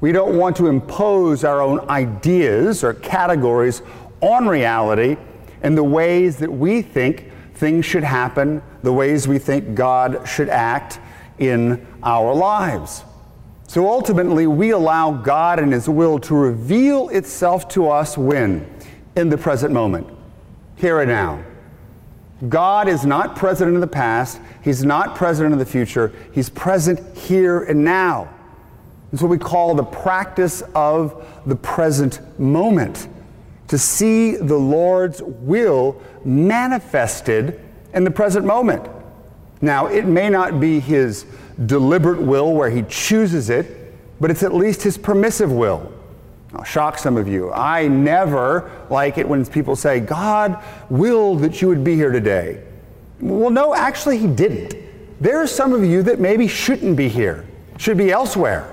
We 0.00 0.12
don't 0.12 0.36
want 0.36 0.54
to 0.58 0.68
impose 0.68 1.42
our 1.42 1.60
own 1.60 1.80
ideas 1.88 2.84
or 2.84 2.94
categories 2.94 3.82
on 4.20 4.46
reality 4.46 5.16
and 5.60 5.76
the 5.76 5.82
ways 5.82 6.36
that 6.36 6.52
we 6.52 6.82
think 6.82 7.32
things 7.54 7.84
should 7.84 8.04
happen, 8.04 8.62
the 8.84 8.92
ways 8.92 9.26
we 9.26 9.40
think 9.40 9.74
God 9.74 10.22
should 10.24 10.48
act 10.48 11.00
in 11.40 11.84
our 12.04 12.32
lives. 12.32 13.02
So 13.66 13.88
ultimately, 13.88 14.46
we 14.46 14.70
allow 14.70 15.10
God 15.10 15.58
and 15.58 15.72
His 15.72 15.88
will 15.88 16.20
to 16.20 16.34
reveal 16.36 17.08
itself 17.08 17.66
to 17.70 17.88
us 17.88 18.16
when? 18.16 18.72
In 19.16 19.30
the 19.30 19.36
present 19.36 19.74
moment, 19.74 20.06
here 20.76 21.00
and 21.00 21.10
now. 21.10 21.42
God 22.48 22.88
is 22.88 23.06
not 23.06 23.34
present 23.36 23.74
in 23.74 23.80
the 23.80 23.86
past, 23.86 24.40
He's 24.62 24.84
not 24.84 25.14
present 25.14 25.52
in 25.52 25.58
the 25.58 25.66
future, 25.66 26.12
He's 26.32 26.50
present 26.50 27.16
here 27.16 27.62
and 27.62 27.84
now. 27.84 28.28
It's 29.12 29.22
what 29.22 29.30
we 29.30 29.38
call 29.38 29.74
the 29.74 29.84
practice 29.84 30.62
of 30.74 31.26
the 31.46 31.56
present 31.56 32.20
moment 32.38 33.08
to 33.68 33.78
see 33.78 34.36
the 34.36 34.56
Lord's 34.56 35.22
will 35.22 36.00
manifested 36.24 37.60
in 37.94 38.04
the 38.04 38.10
present 38.10 38.44
moment. 38.44 38.86
Now, 39.60 39.86
it 39.86 40.06
may 40.06 40.28
not 40.28 40.60
be 40.60 40.80
his 40.80 41.24
deliberate 41.64 42.20
will 42.20 42.52
where 42.52 42.68
he 42.68 42.82
chooses 42.82 43.48
it, 43.48 43.94
but 44.20 44.30
it's 44.30 44.42
at 44.42 44.54
least 44.54 44.82
his 44.82 44.98
permissive 44.98 45.50
will. 45.50 45.92
I'll 46.56 46.64
shock 46.64 46.96
some 46.96 47.18
of 47.18 47.28
you. 47.28 47.52
I 47.52 47.86
never 47.86 48.70
like 48.88 49.18
it 49.18 49.28
when 49.28 49.44
people 49.44 49.76
say, 49.76 50.00
God 50.00 50.62
willed 50.88 51.42
that 51.42 51.60
you 51.60 51.68
would 51.68 51.84
be 51.84 51.94
here 51.94 52.10
today. 52.10 52.62
Well, 53.20 53.50
no, 53.50 53.74
actually, 53.74 54.16
he 54.16 54.26
didn't. 54.26 54.74
There 55.20 55.36
are 55.36 55.46
some 55.46 55.74
of 55.74 55.84
you 55.84 56.02
that 56.04 56.18
maybe 56.18 56.48
shouldn't 56.48 56.96
be 56.96 57.08
here, 57.08 57.46
should 57.76 57.98
be 57.98 58.10
elsewhere. 58.10 58.72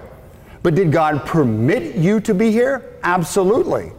But 0.61 0.75
did 0.75 0.93
God 0.93 1.25
permit 1.25 1.95
you 1.95 2.21
to 2.21 2.33
be 2.33 2.51
here? 2.51 2.97
Absolutely. 3.03 3.91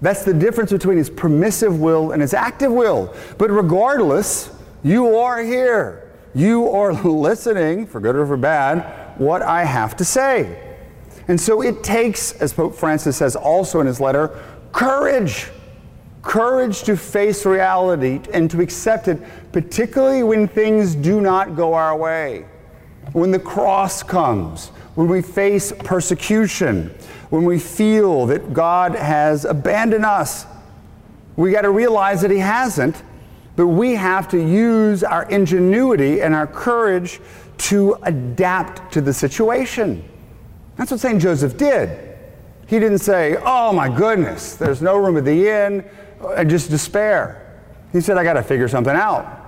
That's 0.00 0.24
the 0.24 0.34
difference 0.34 0.70
between 0.70 0.96
his 0.96 1.10
permissive 1.10 1.80
will 1.80 2.12
and 2.12 2.22
his 2.22 2.32
active 2.32 2.70
will. 2.70 3.12
But 3.38 3.50
regardless, 3.50 4.54
you 4.84 5.16
are 5.16 5.42
here. 5.42 6.12
You 6.32 6.70
are 6.70 6.92
listening, 7.04 7.86
for 7.86 8.00
good 8.00 8.14
or 8.14 8.24
for 8.24 8.36
bad, 8.36 9.18
what 9.18 9.42
I 9.42 9.64
have 9.64 9.96
to 9.96 10.04
say. 10.04 10.63
And 11.28 11.40
so 11.40 11.62
it 11.62 11.82
takes, 11.82 12.32
as 12.32 12.52
Pope 12.52 12.74
Francis 12.74 13.16
says 13.16 13.34
also 13.36 13.80
in 13.80 13.86
his 13.86 14.00
letter, 14.00 14.42
courage. 14.72 15.48
Courage 16.22 16.82
to 16.84 16.96
face 16.96 17.44
reality 17.44 18.20
and 18.32 18.50
to 18.50 18.60
accept 18.60 19.08
it, 19.08 19.20
particularly 19.52 20.22
when 20.22 20.48
things 20.48 20.94
do 20.94 21.20
not 21.20 21.54
go 21.54 21.74
our 21.74 21.96
way. 21.96 22.46
When 23.12 23.30
the 23.30 23.38
cross 23.38 24.02
comes, 24.02 24.68
when 24.94 25.08
we 25.08 25.20
face 25.20 25.72
persecution, 25.72 26.94
when 27.30 27.44
we 27.44 27.58
feel 27.58 28.26
that 28.26 28.52
God 28.52 28.94
has 28.94 29.44
abandoned 29.44 30.04
us. 30.04 30.46
We 31.36 31.50
got 31.50 31.62
to 31.62 31.70
realize 31.70 32.22
that 32.22 32.30
He 32.30 32.38
hasn't, 32.38 33.02
but 33.56 33.66
we 33.66 33.96
have 33.96 34.28
to 34.28 34.38
use 34.38 35.02
our 35.02 35.28
ingenuity 35.28 36.22
and 36.22 36.34
our 36.34 36.46
courage 36.46 37.20
to 37.56 37.96
adapt 38.02 38.92
to 38.92 39.00
the 39.00 39.12
situation. 39.12 40.04
That's 40.76 40.90
what 40.90 41.00
St. 41.00 41.20
Joseph 41.20 41.56
did. 41.56 42.16
He 42.66 42.78
didn't 42.78 42.98
say, 42.98 43.36
Oh 43.44 43.72
my 43.72 43.94
goodness, 43.94 44.56
there's 44.56 44.82
no 44.82 44.96
room 44.96 45.16
at 45.16 45.24
the 45.24 45.48
inn, 45.48 45.84
and 46.36 46.50
just 46.50 46.70
despair. 46.70 47.60
He 47.92 48.00
said, 48.00 48.18
I 48.18 48.24
got 48.24 48.34
to 48.34 48.42
figure 48.42 48.68
something 48.68 48.94
out. 48.94 49.42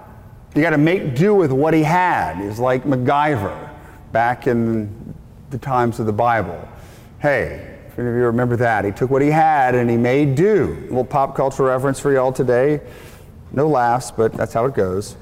You 0.54 0.62
got 0.62 0.70
to 0.70 0.78
make 0.78 1.14
do 1.14 1.34
with 1.34 1.52
what 1.52 1.74
he 1.74 1.82
had. 1.82 2.36
He's 2.36 2.58
like 2.58 2.84
MacGyver 2.84 3.70
back 4.12 4.46
in 4.46 5.14
the 5.50 5.58
times 5.58 6.00
of 6.00 6.06
the 6.06 6.12
Bible. 6.12 6.68
Hey, 7.18 7.76
if 7.88 7.98
any 7.98 8.08
of 8.08 8.14
you 8.14 8.22
remember 8.22 8.56
that, 8.56 8.84
he 8.84 8.92
took 8.92 9.10
what 9.10 9.22
he 9.22 9.30
had 9.30 9.74
and 9.74 9.90
he 9.90 9.96
made 9.96 10.34
do. 10.34 10.76
A 10.78 10.82
little 10.82 11.04
pop 11.04 11.34
culture 11.34 11.64
reference 11.64 11.98
for 11.98 12.12
y'all 12.12 12.32
today. 12.32 12.80
No 13.52 13.68
laughs, 13.68 14.10
but 14.10 14.32
that's 14.32 14.52
how 14.52 14.66
it 14.66 14.74
goes. 14.74 15.16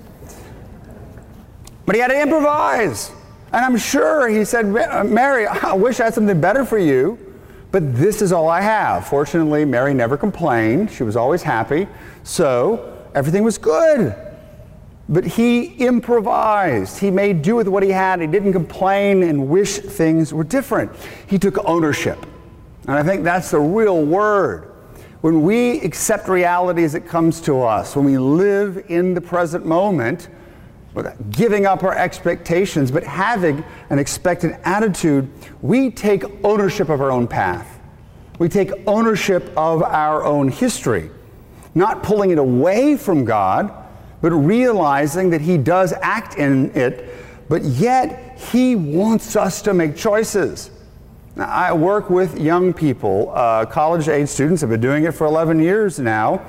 But 1.86 1.94
he 1.94 2.00
had 2.00 2.08
to 2.08 2.20
improvise. 2.20 3.10
And 3.54 3.64
I'm 3.64 3.76
sure 3.76 4.26
he 4.26 4.44
said, 4.44 4.66
uh, 4.76 5.04
Mary, 5.04 5.46
I 5.46 5.74
wish 5.74 6.00
I 6.00 6.06
had 6.06 6.14
something 6.14 6.40
better 6.40 6.64
for 6.64 6.76
you, 6.76 7.16
but 7.70 7.94
this 7.94 8.20
is 8.20 8.32
all 8.32 8.48
I 8.48 8.60
have. 8.60 9.06
Fortunately, 9.06 9.64
Mary 9.64 9.94
never 9.94 10.16
complained. 10.16 10.90
She 10.90 11.04
was 11.04 11.14
always 11.14 11.40
happy. 11.40 11.86
So 12.24 13.00
everything 13.14 13.44
was 13.44 13.56
good. 13.56 14.12
But 15.08 15.24
he 15.24 15.66
improvised. 15.86 16.98
He 16.98 17.12
made 17.12 17.42
do 17.42 17.54
with 17.54 17.68
what 17.68 17.84
he 17.84 17.90
had. 17.90 18.20
He 18.20 18.26
didn't 18.26 18.54
complain 18.54 19.22
and 19.22 19.48
wish 19.48 19.78
things 19.78 20.34
were 20.34 20.42
different. 20.42 20.90
He 21.28 21.38
took 21.38 21.56
ownership. 21.64 22.18
And 22.88 22.96
I 22.96 23.04
think 23.04 23.22
that's 23.22 23.52
the 23.52 23.60
real 23.60 24.04
word. 24.04 24.72
When 25.20 25.44
we 25.44 25.80
accept 25.82 26.28
reality 26.28 26.82
as 26.82 26.96
it 26.96 27.06
comes 27.06 27.40
to 27.42 27.62
us, 27.62 27.94
when 27.94 28.04
we 28.04 28.18
live 28.18 28.84
in 28.88 29.14
the 29.14 29.20
present 29.20 29.64
moment, 29.64 30.28
giving 31.30 31.66
up 31.66 31.82
our 31.82 31.96
expectations, 31.96 32.90
but 32.90 33.02
having 33.02 33.64
an 33.90 33.98
expectant 33.98 34.56
attitude, 34.64 35.28
we 35.60 35.90
take 35.90 36.24
ownership 36.44 36.88
of 36.88 37.00
our 37.00 37.10
own 37.10 37.26
path. 37.26 37.80
We 38.38 38.48
take 38.48 38.70
ownership 38.86 39.52
of 39.56 39.82
our 39.82 40.24
own 40.24 40.48
history, 40.48 41.10
not 41.74 42.02
pulling 42.02 42.30
it 42.30 42.38
away 42.38 42.96
from 42.96 43.24
God, 43.24 43.72
but 44.20 44.32
realizing 44.32 45.30
that 45.30 45.40
He 45.40 45.58
does 45.58 45.92
act 46.00 46.36
in 46.36 46.70
it, 46.76 47.08
but 47.48 47.62
yet 47.62 48.38
He 48.38 48.76
wants 48.76 49.36
us 49.36 49.62
to 49.62 49.74
make 49.74 49.96
choices. 49.96 50.70
I 51.36 51.72
work 51.72 52.10
with 52.10 52.38
young 52.38 52.72
people, 52.72 53.32
uh, 53.34 53.66
college 53.66 54.08
age 54.08 54.28
students. 54.28 54.62
I've 54.62 54.70
been 54.70 54.80
doing 54.80 55.04
it 55.04 55.12
for 55.12 55.26
11 55.26 55.58
years 55.58 55.98
now. 55.98 56.46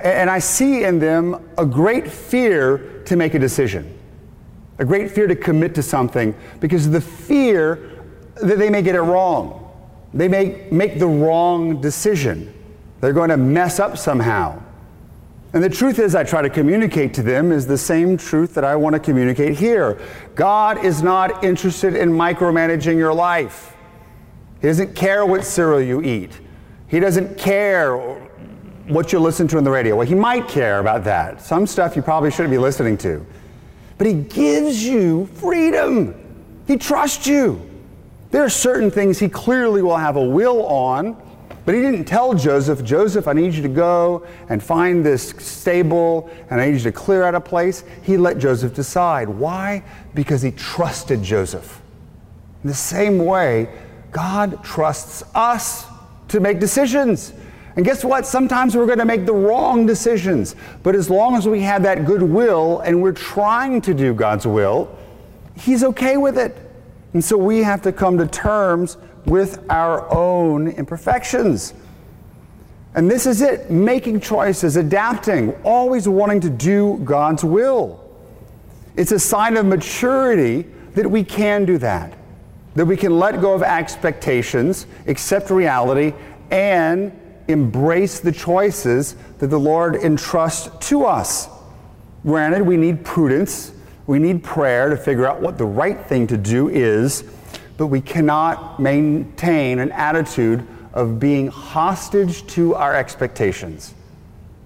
And 0.00 0.28
I 0.30 0.38
see 0.38 0.84
in 0.84 0.98
them 0.98 1.48
a 1.56 1.64
great 1.64 2.10
fear 2.10 2.99
to 3.10 3.16
make 3.16 3.34
a 3.34 3.38
decision, 3.38 3.96
a 4.78 4.84
great 4.84 5.10
fear 5.10 5.26
to 5.26 5.36
commit 5.36 5.74
to 5.74 5.82
something, 5.82 6.34
because 6.58 6.88
the 6.88 7.00
fear 7.00 8.00
that 8.36 8.58
they 8.58 8.70
may 8.70 8.82
get 8.82 8.94
it 8.94 9.02
wrong. 9.02 9.70
They 10.12 10.28
may 10.28 10.66
make 10.70 10.98
the 10.98 11.06
wrong 11.06 11.80
decision. 11.80 12.52
They're 13.00 13.12
going 13.12 13.30
to 13.30 13.36
mess 13.36 13.78
up 13.78 13.96
somehow. 13.96 14.60
And 15.52 15.62
the 15.62 15.68
truth 15.68 15.98
is, 15.98 16.14
I 16.14 16.24
try 16.24 16.42
to 16.42 16.50
communicate 16.50 17.12
to 17.14 17.22
them 17.22 17.50
is 17.50 17.66
the 17.66 17.78
same 17.78 18.16
truth 18.16 18.54
that 18.54 18.64
I 18.64 18.76
want 18.76 18.94
to 18.94 19.00
communicate 19.00 19.58
here. 19.58 20.00
God 20.34 20.84
is 20.84 21.02
not 21.02 21.42
interested 21.44 21.96
in 21.96 22.10
micromanaging 22.10 22.96
your 22.96 23.12
life. 23.12 23.74
He 24.60 24.68
doesn't 24.68 24.94
care 24.94 25.26
what 25.26 25.44
cereal 25.44 25.80
you 25.80 26.02
eat. 26.02 26.38
He 26.86 27.00
doesn't 27.00 27.36
care 27.36 28.19
what 28.88 29.12
you 29.12 29.18
listen 29.18 29.46
to 29.48 29.56
on 29.56 29.64
the 29.64 29.70
radio. 29.70 29.96
Well, 29.96 30.06
He 30.06 30.14
might 30.14 30.48
care 30.48 30.80
about 30.80 31.04
that. 31.04 31.42
Some 31.42 31.66
stuff 31.66 31.96
you 31.96 32.02
probably 32.02 32.30
shouldn't 32.30 32.50
be 32.50 32.58
listening 32.58 32.96
to. 32.98 33.24
But 33.98 34.06
He 34.06 34.14
gives 34.14 34.84
you 34.84 35.26
freedom. 35.34 36.14
He 36.66 36.76
trusts 36.76 37.26
you. 37.26 37.60
There 38.30 38.44
are 38.44 38.50
certain 38.50 38.90
things 38.90 39.18
He 39.18 39.28
clearly 39.28 39.82
will 39.82 39.96
have 39.96 40.16
a 40.16 40.24
will 40.24 40.64
on 40.66 41.16
but 41.64 41.74
he 41.74 41.82
didn't 41.82 42.06
tell 42.06 42.34
Joseph, 42.34 42.82
Joseph, 42.82 43.28
I 43.28 43.32
need 43.32 43.54
you 43.54 43.62
to 43.62 43.68
go 43.68 44.26
and 44.48 44.62
find 44.62 45.04
this 45.04 45.30
stable 45.38 46.30
and 46.50 46.60
I 46.60 46.66
need 46.66 46.78
you 46.78 46.82
to 46.84 46.92
clear 46.92 47.22
out 47.22 47.34
a 47.34 47.40
place. 47.40 47.84
He 48.02 48.16
let 48.16 48.38
Joseph 48.38 48.74
decide. 48.74 49.28
Why? 49.28 49.84
Because 50.14 50.42
he 50.42 50.52
trusted 50.52 51.22
Joseph. 51.22 51.80
In 52.64 52.68
the 52.68 52.74
same 52.74 53.24
way, 53.24 53.68
God 54.10 54.64
trusts 54.64 55.22
us 55.34 55.86
to 56.28 56.40
make 56.40 56.60
decisions. 56.60 57.32
And 57.76 57.84
guess 57.84 58.04
what? 58.04 58.26
Sometimes 58.26 58.76
we're 58.76 58.86
going 58.86 58.98
to 58.98 59.04
make 59.04 59.26
the 59.26 59.32
wrong 59.32 59.86
decisions. 59.86 60.56
But 60.82 60.94
as 60.94 61.08
long 61.08 61.36
as 61.36 61.46
we 61.46 61.60
have 61.62 61.82
that 61.84 62.04
good 62.04 62.22
will 62.22 62.80
and 62.80 63.00
we're 63.00 63.12
trying 63.12 63.80
to 63.82 63.94
do 63.94 64.12
God's 64.12 64.46
will, 64.46 64.96
He's 65.56 65.84
okay 65.84 66.16
with 66.16 66.38
it. 66.38 66.56
And 67.12 67.24
so 67.24 67.36
we 67.36 67.58
have 67.58 67.82
to 67.82 67.92
come 67.92 68.18
to 68.18 68.26
terms 68.26 68.96
with 69.26 69.64
our 69.70 70.12
own 70.12 70.68
imperfections. 70.68 71.74
And 72.94 73.10
this 73.10 73.26
is 73.26 73.40
it 73.40 73.70
making 73.70 74.20
choices, 74.20 74.76
adapting, 74.76 75.52
always 75.62 76.08
wanting 76.08 76.40
to 76.40 76.50
do 76.50 77.00
God's 77.04 77.44
will. 77.44 78.04
It's 78.96 79.12
a 79.12 79.18
sign 79.18 79.56
of 79.56 79.66
maturity 79.66 80.66
that 80.94 81.08
we 81.08 81.22
can 81.22 81.64
do 81.64 81.78
that, 81.78 82.14
that 82.74 82.84
we 82.84 82.96
can 82.96 83.18
let 83.18 83.40
go 83.40 83.52
of 83.52 83.62
expectations, 83.62 84.86
accept 85.06 85.50
reality, 85.50 86.14
and 86.50 87.12
embrace 87.50 88.20
the 88.20 88.32
choices 88.32 89.16
that 89.38 89.48
the 89.48 89.58
Lord 89.58 89.96
entrusts 89.96 90.68
to 90.88 91.04
us. 91.04 91.48
Granted, 92.24 92.62
we 92.62 92.76
need 92.76 93.04
prudence, 93.04 93.72
we 94.06 94.18
need 94.18 94.42
prayer 94.42 94.90
to 94.90 94.96
figure 94.96 95.26
out 95.26 95.40
what 95.40 95.58
the 95.58 95.64
right 95.64 96.04
thing 96.06 96.26
to 96.26 96.36
do 96.36 96.68
is 96.68 97.24
but 97.80 97.86
we 97.86 98.02
cannot 98.02 98.78
maintain 98.78 99.78
an 99.78 99.90
attitude 99.92 100.66
of 100.92 101.18
being 101.18 101.46
hostage 101.46 102.46
to 102.46 102.74
our 102.74 102.94
expectations. 102.94 103.94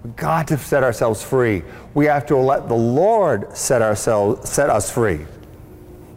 We've 0.03 0.17
got 0.17 0.49
to 0.49 0.57
set 0.57 0.83
ourselves 0.83 1.23
free. 1.23 1.63
We 1.93 2.07
have 2.07 2.25
to 2.25 2.35
let 2.35 2.67
the 2.67 2.75
Lord 2.75 3.55
set, 3.55 3.81
ourselves, 3.81 4.49
set 4.49 4.69
us 4.69 4.91
free. 4.91 5.25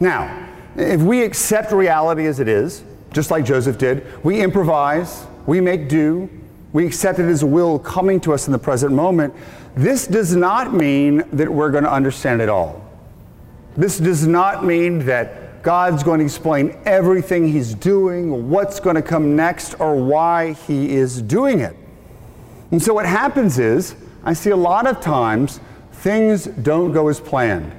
Now, 0.00 0.48
if 0.74 1.00
we 1.00 1.22
accept 1.22 1.70
reality 1.70 2.26
as 2.26 2.40
it 2.40 2.48
is, 2.48 2.82
just 3.12 3.30
like 3.30 3.44
Joseph 3.44 3.78
did, 3.78 4.04
we 4.24 4.40
improvise, 4.40 5.24
we 5.46 5.60
make 5.60 5.88
do, 5.88 6.28
we 6.72 6.86
accept 6.86 7.18
it 7.18 7.26
as 7.26 7.42
a 7.42 7.46
will 7.46 7.78
coming 7.78 8.20
to 8.20 8.32
us 8.34 8.46
in 8.46 8.52
the 8.52 8.58
present 8.58 8.92
moment, 8.92 9.34
this 9.74 10.06
does 10.06 10.34
not 10.36 10.74
mean 10.74 11.24
that 11.32 11.52
we're 11.52 11.70
going 11.70 11.84
to 11.84 11.92
understand 11.92 12.42
it 12.42 12.48
all. 12.48 12.84
This 13.76 13.98
does 13.98 14.26
not 14.26 14.64
mean 14.64 15.06
that 15.06 15.62
God's 15.62 16.02
going 16.02 16.18
to 16.18 16.24
explain 16.24 16.76
everything 16.84 17.46
He's 17.48 17.74
doing, 17.74 18.50
what's 18.50 18.80
going 18.80 18.96
to 18.96 19.02
come 19.02 19.36
next, 19.36 19.74
or 19.80 19.96
why 19.96 20.52
He 20.52 20.94
is 20.94 21.22
doing 21.22 21.60
it. 21.60 21.76
And 22.70 22.82
so 22.82 22.92
what 22.92 23.06
happens 23.06 23.58
is, 23.58 23.94
I 24.24 24.32
see 24.34 24.50
a 24.50 24.56
lot 24.56 24.86
of 24.86 25.00
times 25.00 25.60
things 25.92 26.44
don't 26.44 26.92
go 26.92 27.08
as 27.08 27.18
planned. 27.18 27.72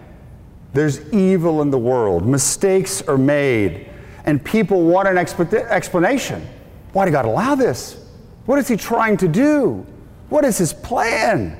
There's 0.73 1.11
evil 1.11 1.61
in 1.61 1.69
the 1.69 1.77
world, 1.77 2.25
mistakes 2.25 3.01
are 3.03 3.17
made, 3.17 3.89
and 4.25 4.43
people 4.43 4.83
want 4.83 5.07
an 5.07 5.17
explanation. 5.17 6.47
Why 6.93 7.05
did 7.05 7.11
God 7.11 7.25
allow 7.25 7.55
this? 7.55 8.05
What 8.49 8.57
is 8.57 8.67
He 8.67 8.77
trying 8.77 9.15
to 9.17 9.27
do? 9.27 9.85
What 10.29 10.43
is 10.43 10.57
His 10.57 10.73
plan 10.73 11.55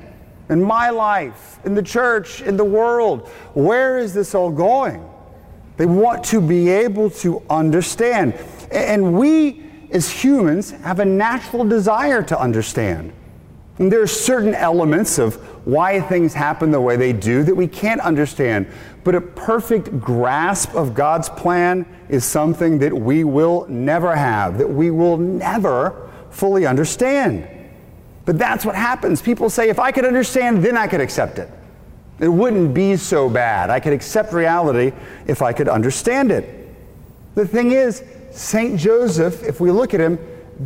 in 0.48 0.60
my 0.60 0.90
life, 0.90 1.60
in 1.64 1.76
the 1.76 1.84
church, 1.84 2.42
in 2.42 2.56
the 2.56 2.64
world? 2.64 3.28
Where 3.54 3.98
is 3.98 4.12
this 4.12 4.34
all 4.34 4.50
going? 4.50 5.08
They 5.76 5.86
want 5.86 6.24
to 6.24 6.40
be 6.40 6.68
able 6.68 7.08
to 7.22 7.44
understand. 7.48 8.34
And 8.72 9.16
we, 9.16 9.62
as 9.92 10.10
humans, 10.10 10.72
have 10.82 10.98
a 10.98 11.04
natural 11.04 11.64
desire 11.64 12.24
to 12.24 12.36
understand. 12.36 13.12
And 13.78 13.92
there 13.92 14.02
are 14.02 14.08
certain 14.08 14.56
elements 14.56 15.20
of 15.20 15.36
why 15.64 16.00
things 16.00 16.34
happen 16.34 16.72
the 16.72 16.80
way 16.80 16.96
they 16.96 17.12
do 17.12 17.44
that 17.44 17.54
we 17.54 17.68
can't 17.68 18.00
understand. 18.00 18.66
But 19.04 19.14
a 19.14 19.20
perfect 19.20 20.00
grasp 20.00 20.74
of 20.74 20.94
God's 20.94 21.28
plan 21.28 21.86
is 22.08 22.24
something 22.24 22.80
that 22.80 22.92
we 22.92 23.22
will 23.22 23.64
never 23.68 24.16
have, 24.16 24.58
that 24.58 24.68
we 24.68 24.90
will 24.90 25.18
never 25.18 26.09
fully 26.30 26.66
understand. 26.66 27.46
But 28.24 28.38
that's 28.38 28.64
what 28.64 28.74
happens. 28.74 29.20
People 29.20 29.50
say, 29.50 29.68
if 29.68 29.78
I 29.78 29.92
could 29.92 30.04
understand, 30.04 30.62
then 30.62 30.76
I 30.76 30.86
could 30.86 31.00
accept 31.00 31.38
it. 31.38 31.50
It 32.20 32.28
wouldn't 32.28 32.74
be 32.74 32.96
so 32.96 33.28
bad. 33.28 33.70
I 33.70 33.80
could 33.80 33.92
accept 33.92 34.32
reality 34.32 34.92
if 35.26 35.42
I 35.42 35.52
could 35.52 35.68
understand 35.68 36.30
it. 36.30 36.68
The 37.34 37.46
thing 37.46 37.72
is, 37.72 38.04
St. 38.30 38.78
Joseph, 38.78 39.42
if 39.42 39.60
we 39.60 39.70
look 39.70 39.94
at 39.94 40.00
him, 40.00 40.18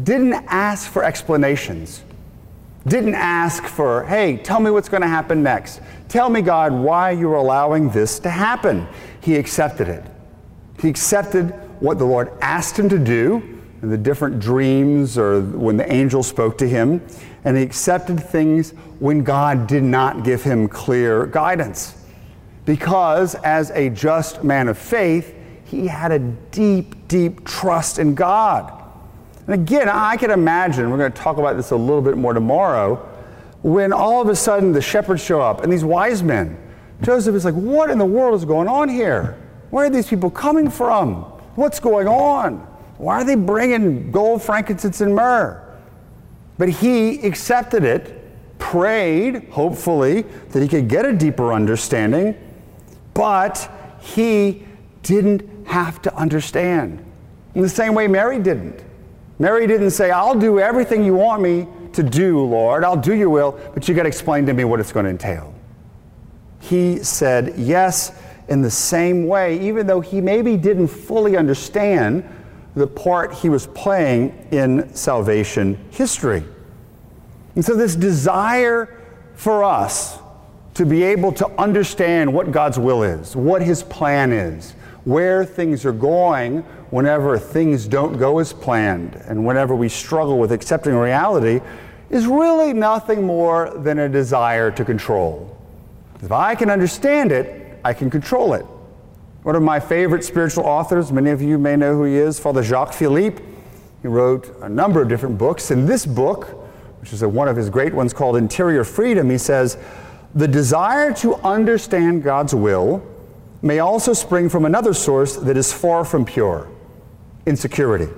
didn't 0.03 0.35
ask 0.49 0.91
for 0.91 1.05
explanations. 1.05 2.03
Didn't 2.87 3.15
ask 3.15 3.65
for, 3.65 4.05
hey, 4.05 4.37
tell 4.37 4.61
me 4.61 4.71
what's 4.71 4.89
going 4.89 5.03
to 5.03 5.09
happen 5.09 5.43
next. 5.43 5.81
Tell 6.09 6.29
me, 6.29 6.43
God, 6.43 6.73
why 6.73 7.13
you're 7.13 7.37
allowing 7.37 7.89
this 7.91 8.19
to 8.21 8.31
happen. 8.31 8.87
He 9.21 9.37
accepted 9.37 9.89
it. 9.89 10.05
He 10.81 10.89
accepted 10.89 11.51
what 11.81 11.99
the 11.99 12.05
Lord 12.05 12.33
asked 12.41 12.79
him 12.79 12.89
to 12.89 12.99
do 12.99 13.54
in 13.85 13.91
the 13.91 13.99
different 13.99 14.41
dreams 14.41 15.19
or 15.19 15.43
when 15.43 15.77
the 15.77 15.93
angel 15.93 16.23
spoke 16.23 16.57
to 16.57 16.67
him 16.67 17.07
and 17.45 17.55
he 17.55 17.63
accepted 17.63 18.19
things 18.19 18.71
when 18.99 19.23
God 19.23 19.67
did 19.67 19.83
not 19.83 20.25
give 20.25 20.43
him 20.43 20.69
clear 20.69 21.27
guidance. 21.27 21.95
Because 22.65 23.35
as 23.35 23.71
a 23.73 23.91
just 23.91 24.43
man 24.43 24.69
of 24.69 24.79
faith, 24.79 25.35
he 25.67 25.87
had 25.87 26.13
a 26.13 26.19
deep, 26.19 27.09
deep 27.09 27.45
trust 27.45 27.99
in 27.99 28.15
God. 28.15 28.73
And 29.47 29.55
again, 29.55 29.91
I 29.91 30.17
can 30.17 30.31
imagine, 30.31 30.91
we're 30.91 30.97
going 30.97 31.13
to 31.13 31.21
talk 31.21 31.37
about 31.37 31.57
this 31.59 31.71
a 31.71 31.77
little 31.77 32.01
bit 32.01 32.17
more 32.17 32.33
tomorrow, 32.33 32.97
when 33.61 33.93
all 33.93 34.23
of 34.23 34.31
a 34.31 34.37
sudden 34.37 34.73
the 34.73 34.81
shepherds 34.81 35.23
show 35.23 35.43
up 35.43 35.63
and 35.63 35.71
these 35.71 35.85
wise 35.85 36.23
men, 36.23 36.57
Joseph 37.03 37.35
is 37.35 37.45
like, 37.45 37.55
What 37.55 37.91
in 37.91 37.99
the 37.99 38.07
world 38.07 38.35
is 38.35 38.47
going 38.47 38.69
on 38.69 38.89
here? 38.89 39.39
Where 39.69 39.85
are 39.85 39.91
these 39.91 40.09
people 40.09 40.31
coming 40.31 40.71
from? 40.71 41.17
What's 41.57 41.81
going 41.81 42.09
on? 42.09 42.67
Why 42.99 43.21
are 43.21 43.25
they 43.25 43.35
bringing 43.35 44.11
gold, 44.11 44.43
frankincense, 44.43 45.01
and 45.01 45.15
myrrh? 45.15 45.61
But 46.59 46.69
he 46.69 47.21
accepted 47.27 47.85
it, 47.85 48.59
prayed, 48.59 49.49
hopefully, 49.51 50.23
that 50.51 50.63
he 50.63 50.69
could 50.69 50.89
get 50.89 51.05
a 51.05 51.13
deeper 51.13 51.53
understanding, 51.53 52.37
but 53.13 53.69
he 54.01 54.65
didn't 55.03 55.67
have 55.67 56.01
to 56.03 56.15
understand. 56.15 57.05
In 57.55 57.63
the 57.63 57.69
same 57.69 57.95
way 57.95 58.07
Mary 58.07 58.39
didn't. 58.39 58.85
Mary 59.39 59.67
didn't 59.67 59.91
say, 59.91 60.11
I'll 60.11 60.39
do 60.39 60.61
everything 60.61 61.05
you 61.05 61.15
want 61.15 61.43
me 61.43 61.67
to 61.93 62.03
do, 62.03 62.41
Lord. 62.45 62.85
I'll 62.85 62.97
do 62.97 63.15
your 63.15 63.31
will, 63.31 63.59
but 63.75 63.89
you 63.89 63.95
got 63.95 64.03
to 64.03 64.09
explain 64.09 64.47
to 64.47 64.53
me 64.53 64.65
what 64.65 64.81
it's 64.81 64.93
going 64.93 65.05
to 65.05 65.11
entail. 65.11 65.53
He 66.61 66.99
said 67.03 67.55
yes 67.57 68.13
in 68.49 68.63
the 68.63 68.71
same 68.71 69.27
way, 69.27 69.61
even 69.61 69.87
though 69.87 70.01
he 70.01 70.21
maybe 70.21 70.57
didn't 70.57 70.89
fully 70.89 71.37
understand 71.37 72.25
the 72.75 72.87
part 72.87 73.33
he 73.35 73.49
was 73.49 73.67
playing 73.69 74.49
in 74.51 74.95
salvation 74.95 75.79
history. 75.91 76.43
And 77.55 77.65
so, 77.65 77.77
this 77.77 77.95
desire 77.95 79.01
for 79.35 79.63
us 79.63 80.19
to 80.75 80.85
be 80.85 81.05
able 81.05 81.33
to 81.33 81.47
understand 81.61 82.33
what 82.33 82.51
God's 82.51 82.79
will 82.79 83.03
is, 83.03 83.37
what 83.37 83.63
his 83.63 83.83
plan 83.83 84.33
is, 84.33 84.73
where 85.05 85.45
things 85.45 85.85
are 85.85 85.93
going 85.93 86.63
whenever 86.91 87.39
things 87.39 87.87
don't 87.87 88.19
go 88.19 88.39
as 88.39 88.53
planned, 88.53 89.17
and 89.27 89.45
whenever 89.45 89.75
we 89.75 89.89
struggle 89.89 90.39
with 90.39 90.53
accepting 90.53 90.95
reality, 90.95 91.61
is 92.11 92.27
really 92.27 92.73
nothing 92.73 93.25
more 93.25 93.71
than 93.79 93.99
a 93.99 94.09
desire 94.09 94.71
to 94.71 94.85
control. 94.85 95.57
If 96.23 96.33
I 96.33 96.55
can 96.55 96.71
understand 96.71 97.33
it, 97.33 97.81
I 97.85 97.93
can 97.93 98.11
control 98.11 98.55
it. 98.55 98.65
One 99.45 99.57
of 99.57 99.63
my 99.63 99.79
favorite 99.79 100.25
spiritual 100.25 100.65
authors, 100.65 101.13
many 101.13 101.29
of 101.29 101.43
you 101.43 101.59
may 101.59 101.77
know 101.77 101.95
who 101.95 102.05
he 102.05 102.15
is, 102.15 102.41
Father 102.41 102.63
Jacques 102.63 102.95
Philippe. 102.95 103.43
He 104.01 104.09
wrote 104.09 104.57
a 104.63 104.71
number 104.71 105.03
of 105.03 105.09
different 105.11 105.37
books. 105.37 105.71
In 105.71 105.85
this 105.85 106.07
book, 106.07 106.47
which 107.03 107.13
is 107.13 107.21
a, 107.21 107.29
one 107.29 107.47
of 107.47 107.55
his 107.55 107.69
great 107.69 107.93
ones 107.93 108.15
called 108.15 108.39
Interior 108.39 108.85
Freedom, 108.85 109.29
he 109.29 109.37
says, 109.37 109.77
The 110.35 110.49
desire 110.49 111.13
to 111.17 111.35
understand 111.47 112.23
God's 112.23 112.55
will 112.55 113.07
may 113.61 113.81
also 113.81 114.15
spring 114.15 114.49
from 114.49 114.65
another 114.65 114.95
source 114.95 115.37
that 115.37 115.59
is 115.59 115.71
far 115.75 116.07
from 116.07 116.25
pure. 116.25 116.71
insecurity. 117.45 118.09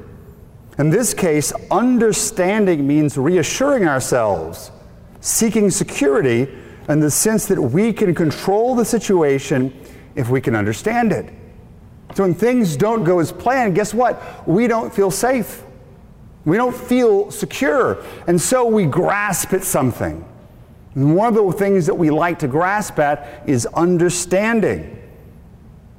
In 0.78 0.90
this 0.90 1.12
case, 1.12 1.52
understanding 1.72 2.86
means 2.86 3.18
reassuring 3.18 3.88
ourselves, 3.88 4.70
seeking 5.20 5.72
security 5.72 6.46
in 6.88 7.00
the 7.00 7.10
sense 7.10 7.46
that 7.46 7.60
we 7.60 7.92
can 7.92 8.14
control 8.14 8.76
the 8.76 8.84
situation 8.84 9.72
if 10.16 10.30
we 10.30 10.40
can 10.40 10.56
understand 10.56 11.12
it. 11.12 11.32
So 12.14 12.24
when 12.24 12.34
things 12.34 12.76
don't 12.76 13.04
go 13.04 13.20
as 13.20 13.30
planned, 13.30 13.74
guess 13.74 13.94
what? 13.94 14.48
We 14.48 14.66
don't 14.66 14.92
feel 14.92 15.10
safe. 15.10 15.62
We 16.44 16.56
don't 16.56 16.74
feel 16.74 17.30
secure. 17.30 18.02
And 18.26 18.40
so 18.40 18.66
we 18.66 18.86
grasp 18.86 19.52
at 19.52 19.62
something. 19.62 20.24
And 20.94 21.14
one 21.14 21.28
of 21.28 21.34
the 21.34 21.52
things 21.52 21.86
that 21.86 21.94
we 21.94 22.10
like 22.10 22.38
to 22.38 22.48
grasp 22.48 22.98
at 22.98 23.42
is 23.46 23.66
understanding. 23.66 25.02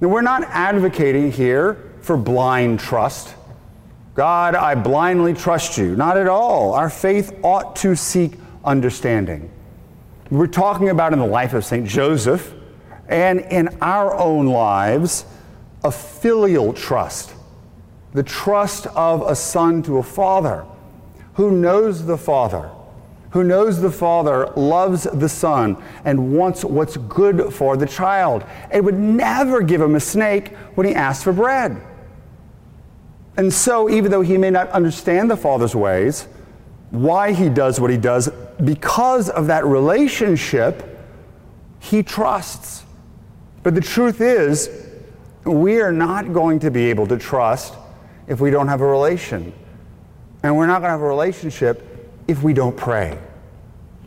Now, 0.02 0.08
we're 0.08 0.22
not 0.22 0.44
advocating 0.44 1.32
here 1.32 1.94
for 2.02 2.18
blind 2.18 2.80
trust. 2.80 3.36
God, 4.16 4.56
I 4.56 4.74
blindly 4.74 5.36
trust 5.36 5.78
you. 5.78 5.96
Not 5.96 6.18
at 6.18 6.28
all. 6.28 6.74
Our 6.74 6.90
faith 6.90 7.38
ought 7.44 7.76
to 7.78 7.96
seek 7.96 8.34
understanding. 8.66 9.52
We're 10.32 10.48
talking 10.48 10.90
about 10.90 11.14
in 11.14 11.20
the 11.20 11.28
life 11.28 11.54
of 11.54 11.64
St. 11.64 11.88
Joseph 11.88 12.54
and 13.08 13.40
in 13.40 13.70
our 13.82 14.16
own 14.16 14.48
lives 14.48 15.26
a 15.84 15.92
filial 15.92 16.74
trust, 16.74 17.34
the 18.14 18.24
trust 18.24 18.88
of 18.88 19.22
a 19.22 19.36
son 19.36 19.82
to 19.84 19.98
a 19.98 20.04
father 20.04 20.66
who 21.34 21.52
knows 21.52 22.06
the 22.06 22.18
father, 22.18 22.72
who 23.32 23.44
knows 23.44 23.80
the 23.80 23.92
father 23.92 24.52
loves 24.56 25.04
the 25.04 25.30
son 25.30 25.82
and 26.04 26.36
wants 26.36 26.66
what's 26.66 26.98
good 26.98 27.54
for 27.54 27.78
the 27.78 27.86
child, 27.86 28.44
and 28.72 28.84
would 28.84 28.98
never 28.98 29.62
give 29.62 29.80
him 29.80 29.96
a 29.96 30.00
snake 30.00 30.56
when 30.76 30.88
he 30.88 30.96
asks 30.96 31.24
for 31.24 31.34
bread. 31.34 31.80
And 33.38 33.54
so, 33.54 33.88
even 33.88 34.10
though 34.10 34.22
he 34.22 34.36
may 34.36 34.50
not 34.50 34.68
understand 34.70 35.30
the 35.30 35.38
Father's 35.38 35.76
ways, 35.76 36.28
why 36.90 37.34
he 37.34 37.50
does 37.50 37.80
what 37.80 37.92
he 37.92 37.98
does, 37.98 38.30
because 38.64 39.30
of 39.30 39.46
that 39.46 39.64
relationship, 39.64 40.84
he 41.80 42.02
trusts. 42.02 42.84
But 43.68 43.76
the 43.76 43.82
truth 43.82 44.22
is, 44.22 44.70
we 45.44 45.82
are 45.82 45.92
not 45.92 46.32
going 46.32 46.60
to 46.60 46.72
be 46.72 46.86
able 46.86 47.06
to 47.08 47.18
trust 47.18 47.74
if 48.26 48.40
we 48.40 48.50
don't 48.50 48.70
have 48.70 48.80
a 48.80 48.88
relation. 48.88 49.52
And 50.42 50.56
we're 50.56 50.68
not 50.68 50.80
going 50.80 50.88
to 50.88 50.92
have 50.92 51.02
a 51.02 51.06
relationship 51.06 52.10
if 52.30 52.42
we 52.44 52.54
don't 52.54 52.78
pray. 52.78 53.20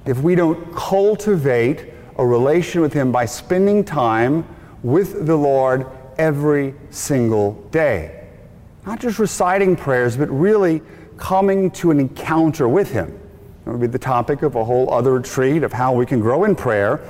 If 0.06 0.22
we 0.22 0.34
don't 0.34 0.74
cultivate 0.74 1.92
a 2.16 2.24
relation 2.24 2.80
with 2.80 2.94
Him 2.94 3.12
by 3.12 3.26
spending 3.26 3.84
time 3.84 4.46
with 4.82 5.26
the 5.26 5.36
Lord 5.36 5.86
every 6.16 6.72
single 6.88 7.52
day 7.70 8.28
not 8.86 8.98
just 8.98 9.18
reciting 9.18 9.76
prayers, 9.76 10.16
but 10.16 10.30
really 10.30 10.80
coming 11.18 11.70
to 11.72 11.90
an 11.90 12.00
encounter 12.00 12.66
with 12.66 12.90
Him. 12.90 13.08
That 13.66 13.72
would 13.72 13.80
be 13.82 13.88
the 13.88 13.98
topic 13.98 14.40
of 14.40 14.54
a 14.54 14.64
whole 14.64 14.90
other 14.90 15.12
retreat 15.12 15.64
of 15.64 15.72
how 15.74 15.92
we 15.92 16.06
can 16.06 16.18
grow 16.18 16.44
in 16.44 16.56
prayer. 16.56 17.06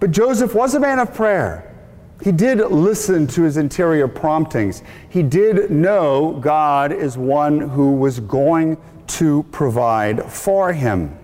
But 0.00 0.10
Joseph 0.10 0.52
was 0.52 0.74
a 0.74 0.80
man 0.80 0.98
of 0.98 1.14
prayer. 1.14 1.74
He 2.22 2.32
did 2.32 2.58
listen 2.58 3.26
to 3.28 3.42
his 3.42 3.56
interior 3.56 4.08
promptings. 4.08 4.82
He 5.08 5.22
did 5.22 5.70
know 5.70 6.38
God 6.40 6.92
is 6.92 7.18
one 7.18 7.60
who 7.60 7.92
was 7.92 8.20
going 8.20 8.78
to 9.08 9.42
provide 9.52 10.24
for 10.24 10.72
him. 10.72 11.16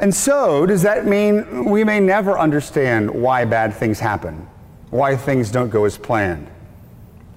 And 0.00 0.12
so, 0.12 0.66
does 0.66 0.82
that 0.82 1.06
mean 1.06 1.64
we 1.64 1.84
may 1.84 2.00
never 2.00 2.36
understand 2.36 3.08
why 3.08 3.44
bad 3.44 3.72
things 3.72 4.00
happen, 4.00 4.48
why 4.90 5.16
things 5.16 5.50
don't 5.50 5.70
go 5.70 5.84
as 5.84 5.96
planned? 5.96 6.48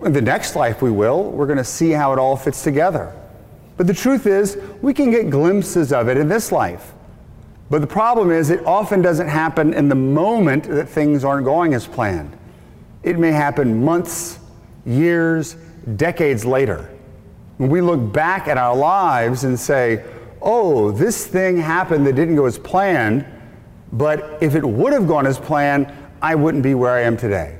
In 0.03 0.13
the 0.13 0.21
next 0.21 0.55
life, 0.55 0.81
we 0.81 0.91
will. 0.91 1.31
We're 1.31 1.45
going 1.45 1.59
to 1.59 1.63
see 1.63 1.91
how 1.91 2.11
it 2.11 2.19
all 2.19 2.35
fits 2.35 2.63
together. 2.63 3.15
But 3.77 3.87
the 3.87 3.93
truth 3.93 4.25
is, 4.25 4.57
we 4.81 4.93
can 4.93 5.11
get 5.11 5.29
glimpses 5.29 5.93
of 5.93 6.09
it 6.09 6.17
in 6.17 6.27
this 6.27 6.51
life. 6.51 6.94
But 7.69 7.81
the 7.81 7.87
problem 7.87 8.31
is, 8.31 8.49
it 8.49 8.65
often 8.65 9.01
doesn't 9.01 9.27
happen 9.27 9.73
in 9.73 9.89
the 9.89 9.95
moment 9.95 10.65
that 10.65 10.87
things 10.87 11.23
aren't 11.23 11.45
going 11.45 11.73
as 11.73 11.87
planned. 11.87 12.37
It 13.01 13.17
may 13.17 13.31
happen 13.31 13.83
months, 13.83 14.39
years, 14.85 15.55
decades 15.95 16.45
later. 16.45 16.89
When 17.57 17.69
we 17.69 17.81
look 17.81 18.13
back 18.13 18.47
at 18.47 18.57
our 18.57 18.75
lives 18.75 19.45
and 19.45 19.59
say, 19.59 20.03
oh, 20.41 20.91
this 20.91 21.25
thing 21.25 21.57
happened 21.57 22.05
that 22.05 22.13
didn't 22.13 22.35
go 22.35 22.45
as 22.45 22.59
planned, 22.59 23.25
but 23.91 24.37
if 24.41 24.55
it 24.55 24.63
would 24.63 24.93
have 24.93 25.07
gone 25.07 25.25
as 25.25 25.39
planned, 25.39 25.91
I 26.21 26.35
wouldn't 26.35 26.63
be 26.63 26.75
where 26.75 26.91
I 26.91 27.01
am 27.01 27.17
today. 27.17 27.57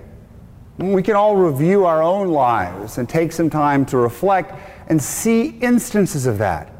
We 0.77 1.01
can 1.01 1.15
all 1.15 1.35
review 1.35 1.85
our 1.85 2.03
own 2.03 2.29
lives 2.29 2.97
and 2.97 3.07
take 3.07 3.31
some 3.31 3.49
time 3.49 3.85
to 3.87 3.97
reflect 3.97 4.53
and 4.87 5.01
see 5.01 5.57
instances 5.61 6.25
of 6.25 6.37
that. 6.39 6.71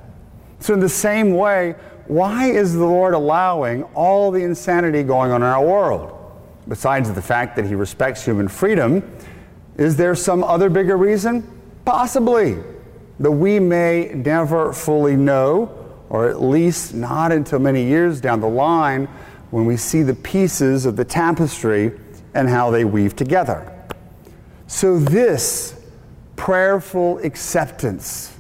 So, 0.59 0.73
in 0.73 0.79
the 0.79 0.89
same 0.89 1.33
way, 1.35 1.75
why 2.07 2.51
is 2.51 2.73
the 2.73 2.85
Lord 2.85 3.13
allowing 3.13 3.83
all 3.95 4.31
the 4.31 4.43
insanity 4.43 5.03
going 5.03 5.31
on 5.31 5.41
in 5.41 5.47
our 5.47 5.65
world? 5.65 6.11
Besides 6.67 7.11
the 7.11 7.21
fact 7.21 7.55
that 7.55 7.65
He 7.65 7.75
respects 7.75 8.23
human 8.23 8.47
freedom, 8.47 9.03
is 9.77 9.97
there 9.97 10.15
some 10.15 10.43
other 10.43 10.69
bigger 10.69 10.97
reason? 10.97 11.47
Possibly. 11.83 12.57
That 13.19 13.31
we 13.31 13.59
may 13.59 14.11
never 14.13 14.73
fully 14.73 15.15
know, 15.15 15.71
or 16.09 16.29
at 16.29 16.41
least 16.41 16.93
not 16.93 17.31
until 17.31 17.59
many 17.59 17.83
years 17.83 18.19
down 18.21 18.41
the 18.41 18.49
line 18.49 19.07
when 19.51 19.65
we 19.65 19.77
see 19.77 20.01
the 20.01 20.15
pieces 20.15 20.85
of 20.85 20.95
the 20.95 21.05
tapestry 21.05 21.91
and 22.33 22.49
how 22.49 22.71
they 22.71 22.83
weave 22.83 23.15
together. 23.15 23.71
So, 24.67 24.99
this 24.99 25.79
prayerful 26.35 27.19
acceptance 27.19 28.35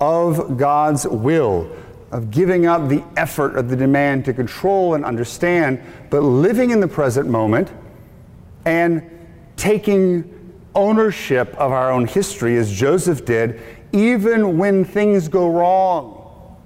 of 0.00 0.56
God's 0.56 1.06
will, 1.06 1.70
of 2.10 2.30
giving 2.30 2.66
up 2.66 2.88
the 2.88 3.02
effort 3.16 3.56
of 3.56 3.68
the 3.68 3.76
demand 3.76 4.24
to 4.24 4.32
control 4.32 4.94
and 4.94 5.04
understand, 5.04 5.80
but 6.10 6.20
living 6.20 6.70
in 6.70 6.80
the 6.80 6.88
present 6.88 7.28
moment 7.28 7.70
and 8.64 9.08
taking 9.56 10.52
ownership 10.74 11.48
of 11.56 11.72
our 11.72 11.90
own 11.90 12.06
history 12.06 12.56
as 12.56 12.72
Joseph 12.72 13.24
did, 13.24 13.60
even 13.92 14.58
when 14.58 14.84
things 14.84 15.28
go 15.28 15.48
wrong, 15.50 16.56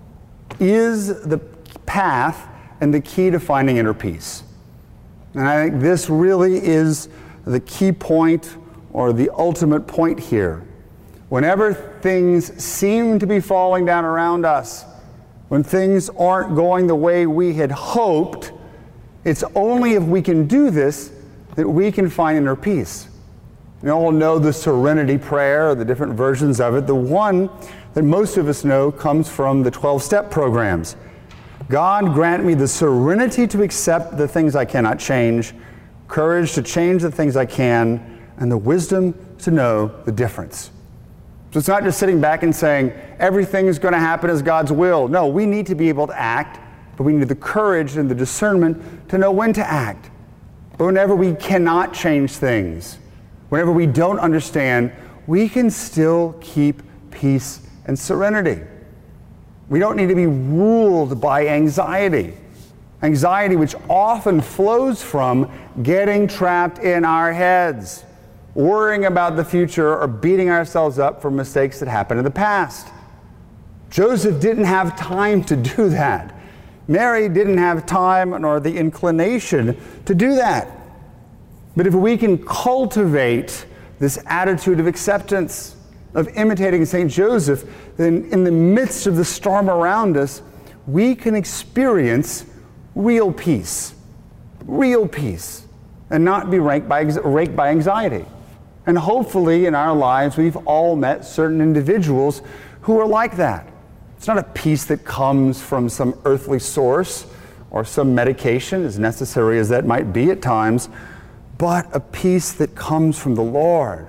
is 0.61 1.23
the 1.23 1.39
path 1.87 2.49
and 2.81 2.93
the 2.93 3.01
key 3.01 3.31
to 3.31 3.41
finding 3.41 3.77
inner 3.77 3.95
peace. 3.95 4.45
And 5.35 5.49
I 5.49 5.65
think 5.65 5.81
this 5.81 6.09
really 6.09 6.57
is 6.57 7.09
the 7.45 7.61
key 7.61 7.93
point 7.93 8.57
or 8.93 9.13
the 9.13 9.31
ultimate 9.31 9.87
point 9.87 10.21
here. 10.21 10.65
Whenever 11.29 11.75
things 11.75 12.63
seem 12.63 13.19
to 13.19 13.27
be 13.27 13.41
falling 13.41 13.85
down 13.85 14.05
around 14.05 14.47
us, 14.47 14.85
when 15.49 15.63
things 15.63 16.09
aren't 16.11 16.55
going 16.55 16.87
the 16.87 16.95
way 16.95 17.27
we 17.27 17.55
had 17.55 17.71
hoped, 17.71 18.53
it's 19.25 19.45
only 19.55 19.95
if 19.95 20.03
we 20.03 20.23
can 20.23 20.47
do 20.47 20.71
this 20.71 21.13
that 21.55 21.69
we 21.69 21.93
can 21.93 22.11
find 22.11 22.39
inner 22.39 22.57
peace. 22.57 23.09
We 23.83 23.91
all 23.91 24.11
know 24.11 24.39
the 24.39 24.53
serenity 24.53 25.19
prayer, 25.19 25.75
the 25.75 25.85
different 25.85 26.15
versions 26.15 26.61
of 26.61 26.75
it. 26.75 26.87
The 26.87 26.95
one 26.95 27.51
that 27.93 28.03
most 28.03 28.37
of 28.37 28.49
us 28.49 28.65
know 28.65 28.91
comes 28.91 29.29
from 29.29 29.63
the 29.63 29.71
12 29.71 30.03
step 30.03 30.31
programs. 30.31 30.97
God 31.69 32.13
grant 32.15 32.45
me 32.45 32.55
the 32.55 32.69
serenity 32.69 33.47
to 33.47 33.63
accept 33.63 34.17
the 34.17 34.29
things 34.29 34.57
I 34.57 34.65
cannot 34.65 34.99
change, 34.99 35.55
courage 36.09 36.53
to 36.55 36.63
change 36.63 37.03
the 37.03 37.11
things 37.11 37.37
I 37.37 37.47
can, 37.47 38.23
and 38.39 38.51
the 38.51 38.59
wisdom 38.59 39.15
to 39.39 39.51
know 39.51 39.89
the 40.05 40.13
difference. 40.13 40.71
So 41.55 41.59
it's 41.59 41.69
not 41.69 41.85
just 41.85 42.01
sitting 42.01 42.21
back 42.21 42.43
and 42.43 42.53
saying 42.53 42.93
everything 43.21 43.69
is 43.69 43.79
going 43.79 43.95
to 43.95 44.01
happen 44.01 44.29
as 44.29 44.43
God's 44.43 44.73
will. 44.73 45.07
No, 45.07 45.29
we 45.29 45.47
need 45.47 45.69
to 45.69 45.77
be 45.77 45.89
able 45.89 46.09
to 46.09 46.21
act, 46.21 46.59
but 46.97 47.05
we 47.05 47.13
need 47.13 47.29
the 47.29 47.37
courage 47.37 47.97
and 47.97 48.11
the 48.11 48.15
discernment 48.17 49.09
to 49.11 49.19
know 49.19 49.31
when 49.31 49.53
to 49.53 49.65
act. 49.65 50.11
But 50.77 50.87
whenever 50.87 51.15
we 51.15 51.33
cannot 51.37 51.95
change 51.95 52.33
things, 52.33 52.99
whenever 53.51 53.71
we 53.71 53.87
don't 53.87 54.19
understand, 54.19 54.91
we 55.29 55.49
can 55.49 55.71
still 55.71 56.35
keep 56.41 56.83
peace 57.13 57.61
and 57.85 57.97
serenity. 57.97 58.61
We 59.69 59.79
don't 59.79 59.97
need 59.97 60.09
to 60.09 60.17
be 60.17 60.27
ruled 60.27 61.21
by 61.21 61.47
anxiety. 61.47 62.35
Anxiety, 63.01 63.55
which 63.55 63.77
often 63.89 64.41
flows 64.41 65.05
from 65.05 65.53
getting 65.85 66.27
trapped 66.27 66.81
in 66.81 67.05
our 67.05 67.33
heads 67.33 68.04
worrying 68.55 69.05
about 69.05 69.37
the 69.37 69.45
future, 69.45 69.97
or 69.97 70.07
beating 70.07 70.49
ourselves 70.49 70.99
up 70.99 71.21
for 71.21 71.31
mistakes 71.31 71.81
that 71.81 71.89
happened 71.89 72.19
in 72.19 72.25
the 72.25 72.31
past. 72.31 72.89
Joseph 73.91 74.41
didn't 74.41 74.65
have 74.65 74.97
time 74.97 75.43
to 75.45 75.57
do 75.57 75.89
that. 75.91 76.35
Mary 76.87 77.29
didn't 77.29 77.59
have 77.59 77.87
time 77.87 78.31
nor 78.43 78.61
the 78.61 78.77
inclination 78.77 79.77
to 80.05 80.15
do 80.15 80.35
that. 80.37 80.69
But 81.77 81.87
if 81.87 81.95
we 81.95 82.17
can 82.17 82.45
cultivate 82.45 83.67
this 83.99 84.19
attitude 84.27 84.81
of 84.81 84.87
acceptance, 84.87 85.77
of 86.15 86.29
imitating 86.37 86.85
St. 86.85 87.11
Joseph, 87.11 87.65
then 87.97 88.29
in 88.31 88.45
the 88.45 88.53
midst 88.53 89.07
of 89.07 89.17
the 89.17 89.25
storm 89.25 89.69
around 89.69 90.17
us, 90.17 90.43
we 90.87 91.15
can 91.15 91.35
experience 91.35 92.45
real 92.95 93.33
peace, 93.33 93.95
real 94.67 95.09
peace, 95.09 95.67
and 96.11 96.25
not 96.25 96.51
be 96.51 96.59
raked 96.59 96.89
by, 96.89 97.01
raked 97.01 97.57
by 97.57 97.71
anxiety. 97.71 98.25
And 98.87 98.99
hopefully 98.99 99.67
in 99.67 99.75
our 99.75 99.95
lives, 99.95 100.37
we've 100.37 100.57
all 100.67 100.97
met 100.97 101.25
certain 101.25 101.61
individuals 101.61 102.43
who 102.83 102.99
are 102.99 103.07
like 103.07 103.37
that. 103.37 103.67
It's 104.17 104.27
not 104.27 104.39
a 104.39 104.43
peace 104.43 104.85
that 104.87 105.05
comes 105.05 105.61
from 105.61 105.89
some 105.89 106.19
earthly 106.25 106.59
source 106.59 107.27
or 107.71 107.85
some 107.85 108.15
medication, 108.15 108.85
as 108.85 108.99
necessary 108.99 109.59
as 109.59 109.69
that 109.71 109.85
might 109.85 110.13
be 110.13 110.31
at 110.31 110.41
times, 110.41 110.89
but 111.59 111.89
a 111.93 112.01
peace 112.01 112.53
that 112.53 112.75
comes 112.75 113.19
from 113.19 113.35
the 113.35 113.43
Lord. 113.43 114.07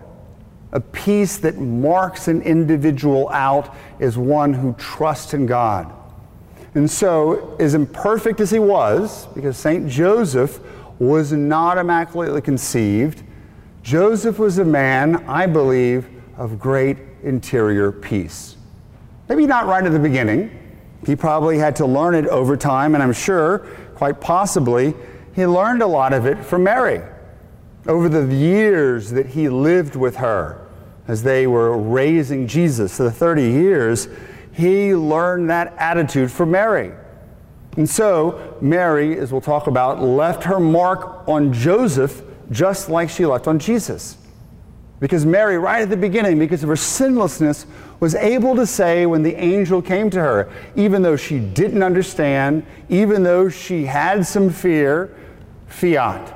A 0.71 0.79
peace 0.79 1.37
that 1.37 1.57
marks 1.57 2.27
an 2.27 2.41
individual 2.41 3.29
out 3.29 3.75
as 3.99 4.17
one 4.17 4.53
who 4.53 4.73
trusts 4.73 5.33
in 5.33 5.45
God. 5.45 5.91
And 6.75 6.91
so, 6.91 7.55
as 7.59 7.73
imperfect 7.73 8.41
as 8.41 8.51
he 8.51 8.59
was, 8.59 9.27
because 9.27 9.57
St. 9.57 9.87
Joseph 9.87 10.59
was 10.99 11.31
not 11.31 11.77
immaculately 11.77 12.41
conceived, 12.41 13.23
Joseph 13.85 14.39
was 14.39 14.57
a 14.57 14.65
man, 14.65 15.17
I 15.27 15.45
believe, 15.45 16.09
of 16.39 16.57
great 16.59 16.97
interior 17.21 17.91
peace. 17.91 18.57
Maybe 19.29 19.45
not 19.45 19.67
right 19.67 19.85
at 19.85 19.91
the 19.91 19.99
beginning. 19.99 20.49
He 21.05 21.15
probably 21.15 21.59
had 21.59 21.75
to 21.75 21.85
learn 21.85 22.15
it 22.15 22.25
over 22.25 22.57
time, 22.57 22.95
and 22.95 23.03
I'm 23.03 23.13
sure, 23.13 23.59
quite 23.93 24.19
possibly, 24.19 24.95
he 25.35 25.45
learned 25.45 25.83
a 25.83 25.87
lot 25.87 26.13
of 26.13 26.25
it 26.25 26.43
from 26.43 26.63
Mary 26.63 26.99
over 27.85 28.09
the 28.09 28.35
years 28.35 29.11
that 29.11 29.27
he 29.27 29.49
lived 29.49 29.95
with 29.95 30.15
her 30.15 30.67
as 31.07 31.21
they 31.21 31.45
were 31.45 31.77
raising 31.77 32.47
Jesus, 32.47 32.97
the 32.97 33.11
30 33.11 33.43
years, 33.43 34.07
he 34.51 34.95
learned 34.95 35.51
that 35.51 35.75
attitude 35.77 36.31
from 36.31 36.49
Mary. 36.49 36.91
And 37.77 37.87
so, 37.87 38.57
Mary, 38.61 39.15
as 39.19 39.31
we'll 39.31 39.41
talk 39.41 39.67
about, 39.67 40.01
left 40.01 40.45
her 40.45 40.59
mark 40.59 41.27
on 41.27 41.53
Joseph 41.53 42.23
just 42.51 42.89
like 42.89 43.09
she 43.09 43.25
left 43.25 43.47
on 43.47 43.59
Jesus. 43.59 44.17
Because 44.99 45.25
Mary, 45.25 45.57
right 45.57 45.81
at 45.81 45.89
the 45.89 45.97
beginning, 45.97 46.39
because 46.39 46.63
of 46.63 46.69
her 46.69 46.75
sinlessness, 46.75 47.65
was 47.99 48.15
able 48.15 48.55
to 48.55 48.65
say 48.65 49.05
when 49.05 49.23
the 49.23 49.35
angel 49.35 49.81
came 49.81 50.09
to 50.09 50.19
her, 50.19 50.51
even 50.75 51.01
though 51.01 51.15
she 51.15 51.39
didn't 51.39 51.83
understand, 51.83 52.65
even 52.89 53.23
though 53.23 53.49
she 53.49 53.85
had 53.85 54.25
some 54.25 54.49
fear, 54.49 55.15
fiat, 55.67 56.33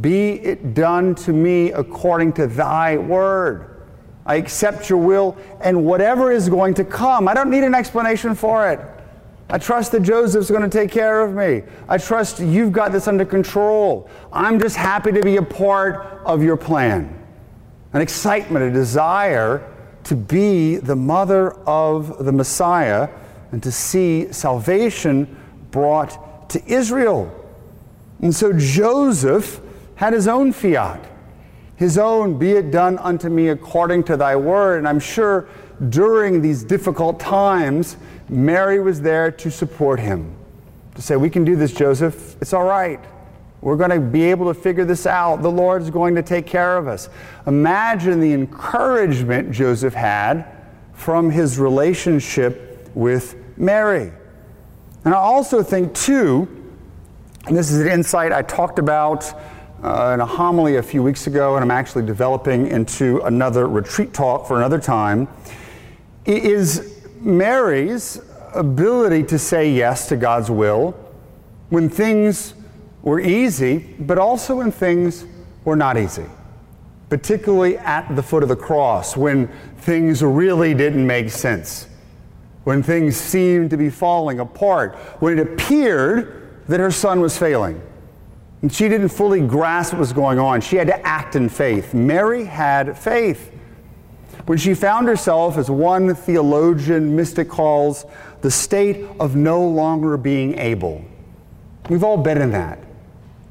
be 0.00 0.32
it 0.32 0.74
done 0.74 1.14
to 1.16 1.32
me 1.32 1.72
according 1.72 2.32
to 2.34 2.46
thy 2.46 2.96
word. 2.96 3.68
I 4.24 4.36
accept 4.36 4.88
your 4.88 4.98
will 5.00 5.36
and 5.60 5.84
whatever 5.84 6.30
is 6.30 6.48
going 6.48 6.74
to 6.74 6.84
come. 6.84 7.26
I 7.26 7.34
don't 7.34 7.50
need 7.50 7.64
an 7.64 7.74
explanation 7.74 8.34
for 8.34 8.70
it. 8.70 8.80
I 9.52 9.58
trust 9.58 9.92
that 9.92 10.00
Joseph's 10.00 10.50
going 10.50 10.62
to 10.62 10.68
take 10.68 10.90
care 10.90 11.20
of 11.20 11.34
me. 11.34 11.62
I 11.86 11.98
trust 11.98 12.40
you've 12.40 12.72
got 12.72 12.90
this 12.90 13.06
under 13.06 13.26
control. 13.26 14.08
I'm 14.32 14.58
just 14.58 14.76
happy 14.76 15.12
to 15.12 15.20
be 15.20 15.36
a 15.36 15.42
part 15.42 16.22
of 16.24 16.42
your 16.42 16.56
plan. 16.56 17.22
An 17.92 18.00
excitement, 18.00 18.64
a 18.64 18.70
desire 18.70 19.70
to 20.04 20.16
be 20.16 20.76
the 20.76 20.96
mother 20.96 21.52
of 21.68 22.24
the 22.24 22.32
Messiah 22.32 23.10
and 23.52 23.62
to 23.62 23.70
see 23.70 24.32
salvation 24.32 25.36
brought 25.70 26.48
to 26.48 26.64
Israel. 26.66 27.30
And 28.22 28.34
so 28.34 28.54
Joseph 28.54 29.60
had 29.96 30.14
his 30.14 30.28
own 30.28 30.54
fiat, 30.54 31.04
his 31.76 31.98
own, 31.98 32.38
be 32.38 32.52
it 32.52 32.70
done 32.70 32.96
unto 32.98 33.28
me 33.28 33.48
according 33.48 34.04
to 34.04 34.16
thy 34.16 34.34
word. 34.34 34.78
And 34.78 34.88
I'm 34.88 34.98
sure 34.98 35.46
during 35.90 36.40
these 36.40 36.64
difficult 36.64 37.20
times, 37.20 37.98
Mary 38.32 38.80
was 38.80 39.02
there 39.02 39.30
to 39.30 39.50
support 39.50 40.00
him, 40.00 40.34
to 40.94 41.02
say, 41.02 41.16
We 41.16 41.28
can 41.28 41.44
do 41.44 41.54
this, 41.54 41.72
Joseph. 41.72 42.36
It's 42.40 42.54
all 42.54 42.64
right. 42.64 42.98
We're 43.60 43.76
going 43.76 43.90
to 43.90 44.00
be 44.00 44.24
able 44.24 44.52
to 44.52 44.58
figure 44.58 44.84
this 44.84 45.06
out. 45.06 45.42
The 45.42 45.50
Lord's 45.50 45.90
going 45.90 46.14
to 46.16 46.22
take 46.22 46.46
care 46.46 46.78
of 46.78 46.88
us. 46.88 47.10
Imagine 47.46 48.20
the 48.20 48.32
encouragement 48.32 49.52
Joseph 49.52 49.94
had 49.94 50.46
from 50.94 51.30
his 51.30 51.58
relationship 51.58 52.90
with 52.94 53.36
Mary. 53.56 54.12
And 55.04 55.14
I 55.14 55.18
also 55.18 55.62
think, 55.62 55.94
too, 55.94 56.48
and 57.46 57.56
this 57.56 57.70
is 57.70 57.80
an 57.80 57.88
insight 57.88 58.32
I 58.32 58.42
talked 58.42 58.78
about 58.78 59.32
uh, 59.82 60.12
in 60.14 60.20
a 60.20 60.26
homily 60.26 60.76
a 60.76 60.82
few 60.82 61.02
weeks 61.02 61.26
ago, 61.26 61.54
and 61.54 61.62
I'm 61.62 61.70
actually 61.70 62.06
developing 62.06 62.68
into 62.68 63.20
another 63.20 63.68
retreat 63.68 64.14
talk 64.14 64.46
for 64.46 64.56
another 64.56 64.78
time, 64.78 65.28
is 66.24 66.91
Mary's 67.24 68.20
ability 68.54 69.22
to 69.24 69.38
say 69.38 69.70
yes 69.70 70.08
to 70.08 70.16
God's 70.16 70.50
will 70.50 70.92
when 71.70 71.88
things 71.88 72.54
were 73.02 73.20
easy, 73.20 73.94
but 74.00 74.18
also 74.18 74.56
when 74.56 74.70
things 74.70 75.24
were 75.64 75.76
not 75.76 75.96
easy, 75.96 76.26
particularly 77.08 77.78
at 77.78 78.14
the 78.14 78.22
foot 78.22 78.42
of 78.42 78.48
the 78.48 78.56
cross, 78.56 79.16
when 79.16 79.48
things 79.78 80.22
really 80.22 80.74
didn't 80.74 81.06
make 81.06 81.30
sense, 81.30 81.88
when 82.64 82.82
things 82.82 83.16
seemed 83.16 83.70
to 83.70 83.76
be 83.76 83.88
falling 83.88 84.40
apart, 84.40 84.94
when 85.20 85.38
it 85.38 85.42
appeared 85.42 86.62
that 86.68 86.80
her 86.80 86.90
son 86.90 87.20
was 87.20 87.38
failing. 87.38 87.80
And 88.62 88.72
she 88.72 88.88
didn't 88.88 89.08
fully 89.08 89.40
grasp 89.40 89.92
what 89.92 89.98
was 89.98 90.12
going 90.12 90.38
on. 90.38 90.60
She 90.60 90.76
had 90.76 90.86
to 90.86 91.06
act 91.06 91.34
in 91.34 91.48
faith. 91.48 91.94
Mary 91.94 92.44
had 92.44 92.96
faith. 92.96 93.50
When 94.46 94.58
she 94.58 94.74
found 94.74 95.06
herself, 95.06 95.56
as 95.56 95.70
one 95.70 96.14
theologian 96.14 97.14
mystic 97.14 97.48
calls, 97.48 98.04
the 98.40 98.50
state 98.50 99.06
of 99.20 99.36
no 99.36 99.64
longer 99.64 100.16
being 100.16 100.58
able. 100.58 101.04
We've 101.88 102.02
all 102.02 102.16
been 102.16 102.40
in 102.40 102.50
that. 102.52 102.78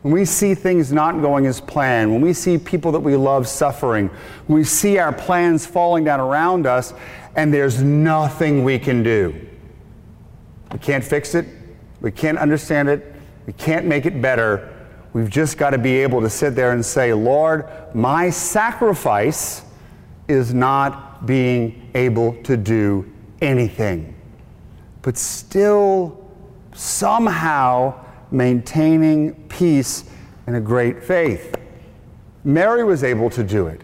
When 0.01 0.13
we 0.13 0.25
see 0.25 0.55
things 0.55 0.91
not 0.91 1.21
going 1.21 1.45
as 1.45 1.61
planned, 1.61 2.11
when 2.11 2.21
we 2.21 2.33
see 2.33 2.57
people 2.57 2.91
that 2.93 2.99
we 2.99 3.15
love 3.15 3.47
suffering, 3.47 4.09
when 4.47 4.57
we 4.57 4.63
see 4.63 4.97
our 4.97 5.13
plans 5.13 5.65
falling 5.65 6.03
down 6.03 6.19
around 6.19 6.65
us, 6.65 6.93
and 7.35 7.53
there's 7.53 7.81
nothing 7.81 8.63
we 8.63 8.79
can 8.79 9.03
do. 9.03 9.47
We 10.73 10.79
can't 10.79 11.03
fix 11.03 11.35
it. 11.35 11.45
We 12.01 12.11
can't 12.11 12.37
understand 12.37 12.89
it. 12.89 13.15
We 13.45 13.53
can't 13.53 13.85
make 13.85 14.05
it 14.05 14.21
better. 14.21 14.75
We've 15.13 15.29
just 15.29 15.57
got 15.57 15.69
to 15.71 15.77
be 15.77 15.97
able 15.97 16.21
to 16.21 16.29
sit 16.29 16.55
there 16.55 16.71
and 16.71 16.85
say, 16.85 17.13
Lord, 17.13 17.65
my 17.93 18.29
sacrifice 18.29 19.63
is 20.31 20.53
not 20.53 21.25
being 21.25 21.89
able 21.93 22.41
to 22.43 22.57
do 22.57 23.11
anything, 23.41 24.15
but 25.01 25.17
still 25.17 26.29
somehow 26.73 27.93
maintaining 28.31 29.33
peace 29.49 30.05
and 30.47 30.55
a 30.55 30.61
great 30.61 31.03
faith. 31.03 31.55
Mary 32.43 32.83
was 32.83 33.03
able 33.03 33.29
to 33.29 33.43
do 33.43 33.67
it 33.67 33.81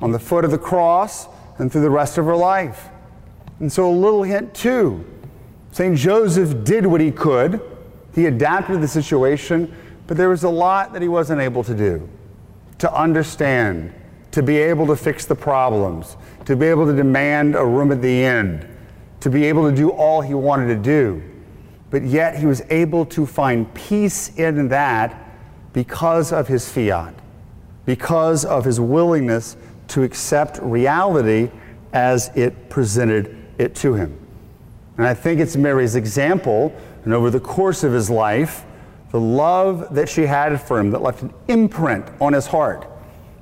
on 0.00 0.10
the 0.10 0.18
foot 0.18 0.44
of 0.44 0.50
the 0.50 0.58
cross 0.58 1.28
and 1.58 1.70
through 1.70 1.82
the 1.82 1.90
rest 1.90 2.18
of 2.18 2.24
her 2.24 2.36
life. 2.36 2.88
And 3.60 3.70
so, 3.70 3.88
a 3.88 3.92
little 3.92 4.24
hint 4.24 4.54
too 4.54 5.04
St. 5.72 5.96
Joseph 5.96 6.64
did 6.64 6.84
what 6.84 7.00
he 7.00 7.10
could, 7.10 7.60
he 8.14 8.26
adapted 8.26 8.74
to 8.74 8.80
the 8.80 8.88
situation, 8.88 9.74
but 10.06 10.18
there 10.18 10.28
was 10.28 10.44
a 10.44 10.50
lot 10.50 10.92
that 10.92 11.00
he 11.00 11.08
wasn't 11.08 11.40
able 11.40 11.64
to 11.64 11.74
do 11.74 12.08
to 12.78 12.92
understand 12.92 13.94
to 14.32 14.42
be 14.42 14.56
able 14.56 14.86
to 14.86 14.96
fix 14.96 15.26
the 15.26 15.34
problems, 15.34 16.16
to 16.46 16.56
be 16.56 16.66
able 16.66 16.86
to 16.86 16.94
demand 16.94 17.54
a 17.54 17.64
room 17.64 17.92
at 17.92 18.02
the 18.02 18.24
end, 18.24 18.66
to 19.20 19.30
be 19.30 19.44
able 19.44 19.70
to 19.70 19.76
do 19.76 19.90
all 19.90 20.20
he 20.20 20.34
wanted 20.34 20.68
to 20.68 20.76
do. 20.76 21.22
But 21.90 22.02
yet 22.02 22.38
he 22.38 22.46
was 22.46 22.62
able 22.70 23.04
to 23.06 23.26
find 23.26 23.72
peace 23.74 24.34
in 24.36 24.68
that 24.68 25.30
because 25.74 26.32
of 26.32 26.48
his 26.48 26.68
fiat, 26.68 27.14
because 27.84 28.44
of 28.44 28.64
his 28.64 28.80
willingness 28.80 29.56
to 29.88 30.02
accept 30.02 30.58
reality 30.62 31.50
as 31.92 32.30
it 32.34 32.70
presented 32.70 33.36
it 33.58 33.74
to 33.76 33.94
him. 33.94 34.18
And 34.96 35.06
I 35.06 35.12
think 35.12 35.40
it's 35.40 35.56
Mary's 35.56 35.94
example, 35.94 36.74
and 37.04 37.12
over 37.12 37.28
the 37.28 37.40
course 37.40 37.84
of 37.84 37.92
his 37.92 38.08
life, 38.08 38.64
the 39.10 39.20
love 39.20 39.94
that 39.94 40.08
she 40.08 40.22
had 40.22 40.58
for 40.60 40.78
him 40.78 40.90
that 40.92 41.02
left 41.02 41.20
an 41.20 41.34
imprint 41.48 42.06
on 42.18 42.32
his 42.32 42.46
heart 42.46 42.86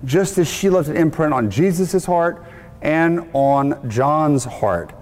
just 0.05 0.39
as 0.39 0.49
she 0.49 0.71
left 0.71 0.89
an 0.89 0.97
imprint 0.97 1.33
on 1.35 1.51
Jesus' 1.51 2.05
heart 2.05 2.45
and 2.83 3.29
on 3.33 3.89
John's 3.91 4.45
heart. 4.45 4.95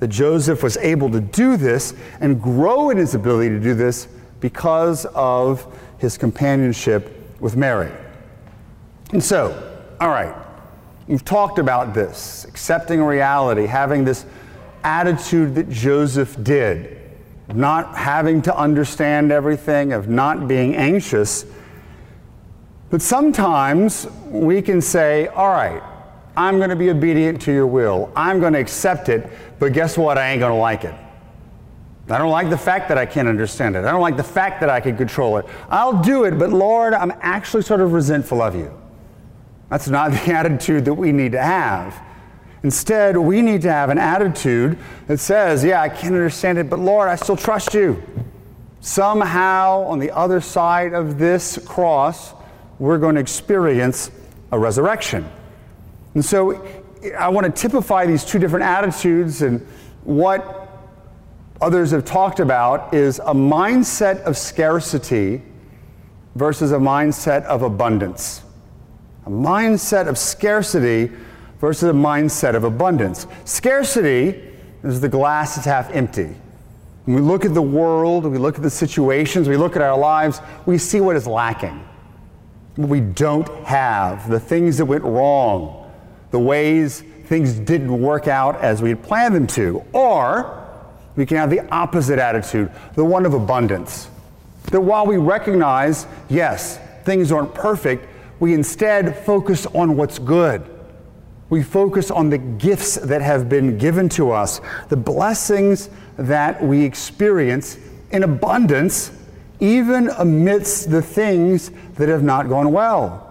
That 0.00 0.08
Joseph 0.08 0.62
was 0.62 0.76
able 0.76 1.10
to 1.10 1.20
do 1.20 1.56
this 1.56 1.92
and 2.20 2.40
grow 2.40 2.90
in 2.90 2.96
his 2.96 3.14
ability 3.14 3.48
to 3.50 3.60
do 3.60 3.74
this 3.74 4.08
because 4.40 5.04
of 5.06 5.66
his 5.98 6.16
companionship 6.16 7.12
with 7.40 7.56
Mary. 7.56 7.90
And 9.12 9.22
so, 9.22 9.80
all 10.00 10.08
right, 10.08 10.34
we've 11.06 11.24
talked 11.24 11.58
about 11.58 11.94
this 11.94 12.44
accepting 12.44 13.02
reality, 13.02 13.66
having 13.66 14.04
this 14.04 14.24
attitude 14.84 15.54
that 15.56 15.68
Joseph 15.68 16.42
did, 16.44 16.96
not 17.52 17.96
having 17.96 18.42
to 18.42 18.56
understand 18.56 19.32
everything, 19.32 19.92
of 19.92 20.08
not 20.08 20.46
being 20.46 20.76
anxious. 20.76 21.44
But 22.90 23.02
sometimes 23.02 24.06
we 24.26 24.62
can 24.62 24.80
say, 24.80 25.26
all 25.28 25.50
right, 25.50 25.82
I'm 26.36 26.58
going 26.58 26.70
to 26.70 26.76
be 26.76 26.90
obedient 26.90 27.42
to 27.42 27.52
your 27.52 27.66
will. 27.66 28.10
I'm 28.16 28.40
going 28.40 28.52
to 28.52 28.60
accept 28.60 29.08
it, 29.08 29.28
but 29.58 29.72
guess 29.72 29.98
what? 29.98 30.16
I 30.16 30.30
ain't 30.30 30.40
going 30.40 30.52
to 30.52 30.58
like 30.58 30.84
it. 30.84 30.94
I 32.10 32.16
don't 32.16 32.30
like 32.30 32.48
the 32.48 32.56
fact 32.56 32.88
that 32.88 32.96
I 32.96 33.04
can't 33.04 33.28
understand 33.28 33.76
it. 33.76 33.84
I 33.84 33.90
don't 33.90 34.00
like 34.00 34.16
the 34.16 34.24
fact 34.24 34.60
that 34.60 34.70
I 34.70 34.80
can 34.80 34.96
control 34.96 35.36
it. 35.36 35.44
I'll 35.68 36.00
do 36.00 36.24
it, 36.24 36.38
but 36.38 36.50
Lord, 36.50 36.94
I'm 36.94 37.12
actually 37.20 37.62
sort 37.62 37.80
of 37.80 37.92
resentful 37.92 38.40
of 38.40 38.54
you. 38.54 38.72
That's 39.68 39.88
not 39.88 40.10
the 40.24 40.32
attitude 40.32 40.86
that 40.86 40.94
we 40.94 41.12
need 41.12 41.32
to 41.32 41.42
have. 41.42 42.00
Instead, 42.62 43.16
we 43.16 43.42
need 43.42 43.62
to 43.62 43.72
have 43.72 43.90
an 43.90 43.98
attitude 43.98 44.78
that 45.06 45.18
says, 45.18 45.62
Yeah, 45.62 45.82
I 45.82 45.88
can't 45.88 46.14
understand 46.14 46.58
it, 46.58 46.70
but 46.70 46.78
Lord, 46.78 47.08
I 47.08 47.16
still 47.16 47.36
trust 47.36 47.74
you. 47.74 48.02
Somehow, 48.80 49.82
on 49.82 49.98
the 49.98 50.10
other 50.10 50.40
side 50.40 50.92
of 50.92 51.18
this 51.18 51.58
cross, 51.66 52.32
we're 52.78 52.98
going 52.98 53.14
to 53.16 53.20
experience 53.20 54.10
a 54.52 54.58
resurrection. 54.58 55.28
And 56.14 56.24
so, 56.24 56.64
I 57.18 57.28
want 57.28 57.44
to 57.46 57.68
typify 57.68 58.06
these 58.06 58.24
two 58.24 58.38
different 58.38 58.64
attitudes, 58.64 59.42
and 59.42 59.60
what 60.04 60.68
others 61.60 61.90
have 61.90 62.04
talked 62.04 62.40
about 62.40 62.92
is 62.94 63.18
a 63.20 63.34
mindset 63.34 64.20
of 64.22 64.36
scarcity 64.36 65.42
versus 66.34 66.72
a 66.72 66.76
mindset 66.76 67.44
of 67.44 67.62
abundance. 67.62 68.42
A 69.26 69.30
mindset 69.30 70.08
of 70.08 70.16
scarcity 70.16 71.10
versus 71.60 71.90
a 71.90 71.92
mindset 71.92 72.54
of 72.54 72.64
abundance. 72.64 73.26
Scarcity 73.44 74.42
is 74.82 75.00
the 75.00 75.08
glass 75.08 75.58
is 75.58 75.64
half 75.64 75.90
empty. 75.90 76.34
When 77.04 77.16
we 77.16 77.22
look 77.22 77.44
at 77.44 77.54
the 77.54 77.62
world, 77.62 78.24
we 78.24 78.38
look 78.38 78.56
at 78.56 78.62
the 78.62 78.70
situations, 78.70 79.48
we 79.48 79.56
look 79.56 79.76
at 79.76 79.82
our 79.82 79.98
lives, 79.98 80.40
we 80.66 80.78
see 80.78 81.00
what 81.00 81.16
is 81.16 81.26
lacking. 81.26 81.84
What 82.78 82.88
we 82.90 83.00
don't 83.00 83.48
have, 83.64 84.30
the 84.30 84.38
things 84.38 84.78
that 84.78 84.84
went 84.84 85.02
wrong, 85.02 85.90
the 86.30 86.38
ways 86.38 87.02
things 87.24 87.54
didn't 87.54 88.00
work 88.00 88.28
out 88.28 88.54
as 88.60 88.80
we 88.80 88.90
had 88.90 89.02
planned 89.02 89.34
them 89.34 89.48
to. 89.48 89.84
Or 89.92 90.64
we 91.16 91.26
can 91.26 91.38
have 91.38 91.50
the 91.50 91.68
opposite 91.74 92.20
attitude, 92.20 92.70
the 92.94 93.04
one 93.04 93.26
of 93.26 93.34
abundance. 93.34 94.08
That 94.70 94.80
while 94.80 95.06
we 95.06 95.16
recognize, 95.16 96.06
yes, 96.28 96.78
things 97.02 97.32
aren't 97.32 97.52
perfect, 97.52 98.06
we 98.38 98.54
instead 98.54 99.16
focus 99.26 99.66
on 99.66 99.96
what's 99.96 100.20
good. 100.20 100.62
We 101.50 101.64
focus 101.64 102.12
on 102.12 102.30
the 102.30 102.38
gifts 102.38 102.94
that 102.94 103.22
have 103.22 103.48
been 103.48 103.76
given 103.76 104.08
to 104.10 104.30
us, 104.30 104.60
the 104.88 104.96
blessings 104.96 105.90
that 106.16 106.62
we 106.62 106.84
experience 106.84 107.76
in 108.12 108.22
abundance, 108.22 109.10
even 109.60 110.08
amidst 110.18 110.90
the 110.90 111.02
things 111.02 111.70
that 111.94 112.08
have 112.08 112.22
not 112.22 112.48
gone 112.48 112.72
well. 112.72 113.24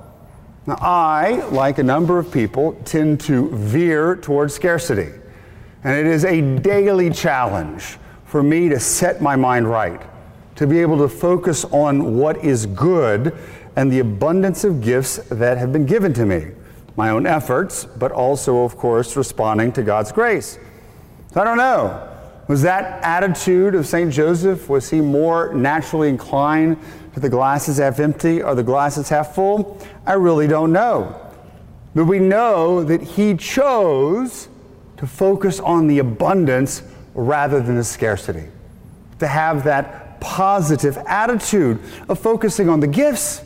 Now, 0.66 0.78
I, 0.82 1.46
like 1.52 1.78
a 1.78 1.84
number 1.84 2.20
of 2.20 2.32
people, 2.32 2.74
tend 2.84 3.22
to 3.22 3.50
veer 3.56 4.16
towards 4.18 4.54
scarcity. 4.54 5.12
And 5.84 5.98
it 5.98 6.06
is 6.06 6.26
a 6.26 6.42
daily 6.60 7.10
challenge 7.10 7.98
for 8.26 8.44
me 8.44 8.68
to 8.70 8.80
set 8.80 9.22
my 9.22 9.36
mind 9.36 9.70
right, 9.70 10.02
to 10.56 10.68
be 10.68 10.80
able 10.80 10.98
to 10.98 11.08
focus 11.08 11.64
on 11.66 12.18
what 12.18 12.44
is 12.44 12.66
good 12.66 13.38
and 13.78 13.92
the 13.92 14.00
abundance 14.00 14.64
of 14.64 14.82
gifts 14.82 15.18
that 15.30 15.58
have 15.58 15.72
been 15.72 15.86
given 15.86 16.14
to 16.14 16.26
me 16.26 16.48
my 16.98 17.12
own 17.12 17.28
efforts, 17.28 17.86
but 17.86 18.12
also, 18.12 18.64
of 18.64 18.76
course, 18.76 19.16
responding 19.16 19.72
to 19.72 19.84
God's 19.84 20.12
grace. 20.12 20.58
So 21.32 21.42
I 21.42 21.44
don't 21.44 21.58
know. 21.58 22.17
Was 22.48 22.62
that 22.62 23.04
attitude 23.04 23.76
of 23.76 23.86
St. 23.86 24.12
Joseph, 24.12 24.70
was 24.70 24.90
he 24.90 25.02
more 25.02 25.54
naturally 25.54 26.08
inclined 26.08 26.78
to 27.14 27.20
the 27.20 27.30
glasses 27.30 27.78
half 27.78 28.00
empty 28.00 28.42
or 28.42 28.56
the 28.56 28.64
glasses 28.64 29.10
half 29.10 29.36
full? 29.36 29.78
I 30.06 30.14
really 30.14 30.48
don't 30.48 30.72
know. 30.72 31.20
But 31.94 32.06
we 32.06 32.20
know 32.20 32.84
that 32.84 33.02
he 33.02 33.36
chose 33.36 34.48
to 34.98 35.08
focus 35.08 35.60
on 35.60 35.88
the 35.88 36.00
abundance 36.00 36.84
rather 37.14 37.60
than 37.60 37.76
the 37.76 37.84
scarcity. 37.84 38.46
To 39.20 39.28
have 39.28 39.64
that 39.66 40.22
positive 40.22 40.98
attitude 41.06 41.80
of 42.08 42.20
focusing 42.20 42.70
on 42.70 42.80
the 42.80 42.88
gifts, 42.88 43.42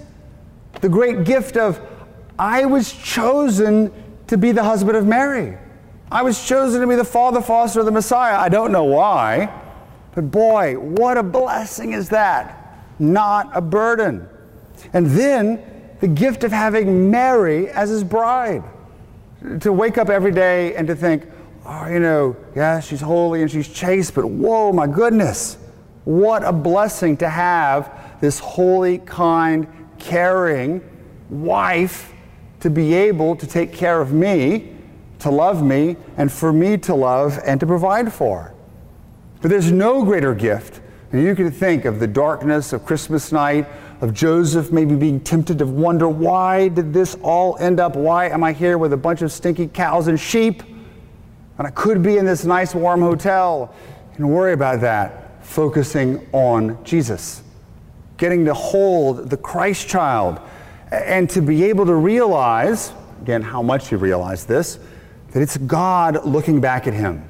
the 0.82 0.90
great 0.90 1.24
gift 1.26 1.58
of 1.58 1.80
I 2.38 2.66
was 2.66 2.92
chosen 2.92 3.92
to 4.28 4.38
be 4.38 4.52
the 4.52 4.64
husband 4.64 4.98
of 4.98 5.06
Mary. 5.06 5.58
I 6.12 6.24
was 6.24 6.46
chosen 6.46 6.82
to 6.82 6.88
be 6.88 6.96
the 6.96 7.06
father 7.06 7.42
foster 7.42 7.80
of 7.80 7.86
the 7.86 7.92
Messiah. 7.92 8.36
I 8.36 8.50
don't 8.50 8.74
know 8.74 8.84
why, 8.84 9.50
but 10.14 10.30
boy, 10.30 10.78
what 10.78 11.18
a 11.18 11.24
blessing 11.24 11.94
is 11.94 12.10
that! 12.10 12.58
Not 13.00 13.50
a 13.54 13.62
burden. 13.62 14.28
And 14.92 15.08
then 15.08 15.64
the 16.02 16.08
gift 16.08 16.44
of 16.44 16.52
having 16.52 17.10
Mary 17.10 17.70
as 17.70 17.90
his 17.90 18.04
bride. 18.04 18.64
To 19.62 19.72
wake 19.72 19.98
up 19.98 20.10
every 20.10 20.32
day 20.32 20.76
and 20.76 20.86
to 20.88 20.96
think, 20.96 21.26
oh, 21.66 21.88
you 21.88 22.00
know, 22.00 22.36
yeah, 22.56 22.82
she's 22.82 23.02
holy 23.02 23.42
and 23.42 23.50
she's 23.50 23.70
chaste, 23.70 24.14
but 24.14 24.26
whoa, 24.26 24.74
my 24.74 24.88
goodness, 24.88 25.58
what 26.04 26.44
a 26.44 26.52
blessing 26.52 27.16
to 27.18 27.30
have 27.30 28.20
this 28.20 28.38
holy, 28.38 28.98
kind, 29.00 29.66
caring 29.98 30.82
wife 31.30 32.12
to 32.60 32.70
be 32.70 32.94
able 32.94 33.36
to 33.38 33.48
take 33.48 33.72
care 33.74 34.02
of 34.02 34.12
me, 34.12 34.76
to 35.22 35.32
love 35.32 35.64
me, 35.64 35.98
and 36.18 36.32
for 36.32 36.52
me 36.52 36.78
to 36.78 36.94
love 36.94 37.40
and 37.46 37.60
to 37.60 37.66
provide 37.66 38.12
for. 38.12 38.54
But 39.42 39.50
there's 39.50 39.72
no 39.72 40.04
greater 40.04 40.36
gift. 40.36 40.82
And 41.12 41.24
you 41.24 41.36
can 41.36 41.52
think 41.52 41.86
of 41.86 42.00
the 42.00 42.08
darkness 42.08 42.74
of 42.74 42.86
Christmas 42.86 43.32
night, 43.32 43.68
of 44.00 44.14
Joseph 44.14 44.72
maybe 44.72 44.96
being 44.96 45.20
tempted 45.20 45.60
to 45.60 45.66
wonder, 45.66 46.08
why 46.08 46.70
did 46.70 46.94
this 46.94 47.16
all 47.22 47.58
end 47.58 47.80
up? 47.80 47.96
Why 47.96 48.30
am 48.30 48.44
I 48.44 48.54
here 48.54 48.78
with 48.78 48.94
a 48.94 48.98
bunch 48.98 49.22
of 49.22 49.32
stinky 49.32 49.68
cows 49.68 50.08
and 50.08 50.20
sheep? 50.20 50.64
And 51.58 51.68
I 51.68 51.70
could 51.70 52.02
be 52.02 52.18
in 52.18 52.26
this 52.26 52.46
nice 52.46 52.74
warm 52.74 53.02
hotel. 53.02 53.76
And 54.16 54.30
worry 54.30 54.54
about 54.54 54.82
that. 54.82 55.44
Focusing 55.46 56.28
on 56.32 56.84
Jesus. 56.84 57.44
Getting 58.18 58.46
to 58.46 58.54
hold 58.54 59.30
the 59.30 59.38
Christ 59.38 59.88
child 59.88 60.40
and 60.92 61.30
to 61.30 61.42
be 61.42 61.64
able 61.66 61.86
to 61.86 61.96
realize, 61.96 62.94
again, 63.22 63.42
how 63.42 63.62
much 63.62 63.92
you 63.92 63.98
realize 63.98 64.46
this, 64.46 64.80
that 65.32 65.42
it's 65.42 65.58
God 65.58 66.26
looking 66.26 66.62
back 66.62 66.88
at 66.88 66.94
him 66.94 67.28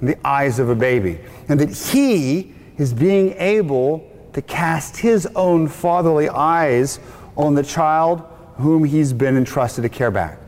in 0.00 0.06
the 0.06 0.26
eyes 0.26 0.58
of 0.58 0.68
a 0.68 0.74
baby, 0.74 1.20
and 1.48 1.58
that 1.60 1.70
he 1.70 2.54
is 2.78 2.92
being 2.92 3.34
able 3.38 4.08
to 4.32 4.42
cast 4.42 4.96
his 4.96 5.26
own 5.36 5.68
fatherly 5.68 6.28
eyes 6.28 6.98
on 7.36 7.54
the 7.54 7.62
child 7.62 8.22
whom 8.56 8.84
he's 8.84 9.12
been 9.12 9.36
entrusted 9.36 9.82
to 9.82 9.88
care 9.88 10.10
back. 10.10 10.38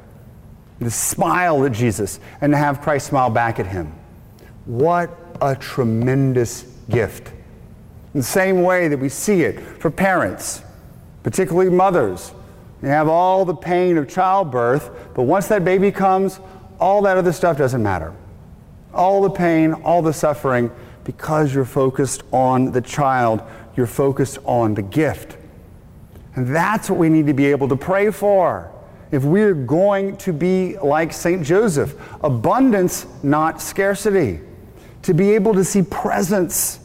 To 0.80 0.90
smile 0.90 1.64
at 1.64 1.72
Jesus 1.72 2.20
and 2.40 2.52
to 2.52 2.56
have 2.58 2.82
Christ 2.82 3.06
smile 3.06 3.30
back 3.30 3.58
at 3.58 3.66
him. 3.66 3.92
What 4.66 5.10
a 5.40 5.56
tremendous 5.56 6.64
gift. 6.90 7.28
In 8.12 8.20
the 8.20 8.22
same 8.22 8.62
way 8.62 8.88
that 8.88 8.98
we 8.98 9.08
see 9.08 9.42
it 9.42 9.60
for 9.60 9.90
parents 9.90 10.62
particularly 11.24 11.70
mothers. 11.70 12.32
they 12.80 12.88
have 12.90 13.08
all 13.08 13.44
the 13.44 13.54
pain 13.54 13.96
of 13.96 14.08
childbirth, 14.08 14.90
but 15.14 15.22
once 15.22 15.48
that 15.48 15.64
baby 15.64 15.90
comes, 15.90 16.38
all 16.80 17.02
that 17.02 17.16
other 17.16 17.32
stuff 17.32 17.58
doesn't 17.58 17.82
matter. 17.82 18.14
All 18.92 19.22
the 19.22 19.30
pain, 19.30 19.72
all 19.72 20.02
the 20.02 20.12
suffering, 20.12 20.70
because 21.04 21.54
you're 21.54 21.64
focused 21.64 22.22
on 22.32 22.72
the 22.72 22.80
child, 22.80 23.42
you're 23.76 23.86
focused 23.86 24.38
on 24.44 24.74
the 24.74 24.82
gift. 24.82 25.36
And 26.36 26.54
that's 26.54 26.90
what 26.90 26.98
we 26.98 27.08
need 27.08 27.26
to 27.26 27.34
be 27.34 27.46
able 27.46 27.68
to 27.68 27.76
pray 27.76 28.10
for. 28.10 28.70
If 29.10 29.24
we're 29.24 29.54
going 29.54 30.16
to 30.18 30.32
be 30.32 30.76
like 30.78 31.12
St. 31.12 31.44
Joseph, 31.44 31.94
abundance, 32.22 33.06
not 33.22 33.60
scarcity. 33.60 34.40
To 35.02 35.14
be 35.14 35.32
able 35.32 35.54
to 35.54 35.64
see 35.64 35.82
presence, 35.82 36.80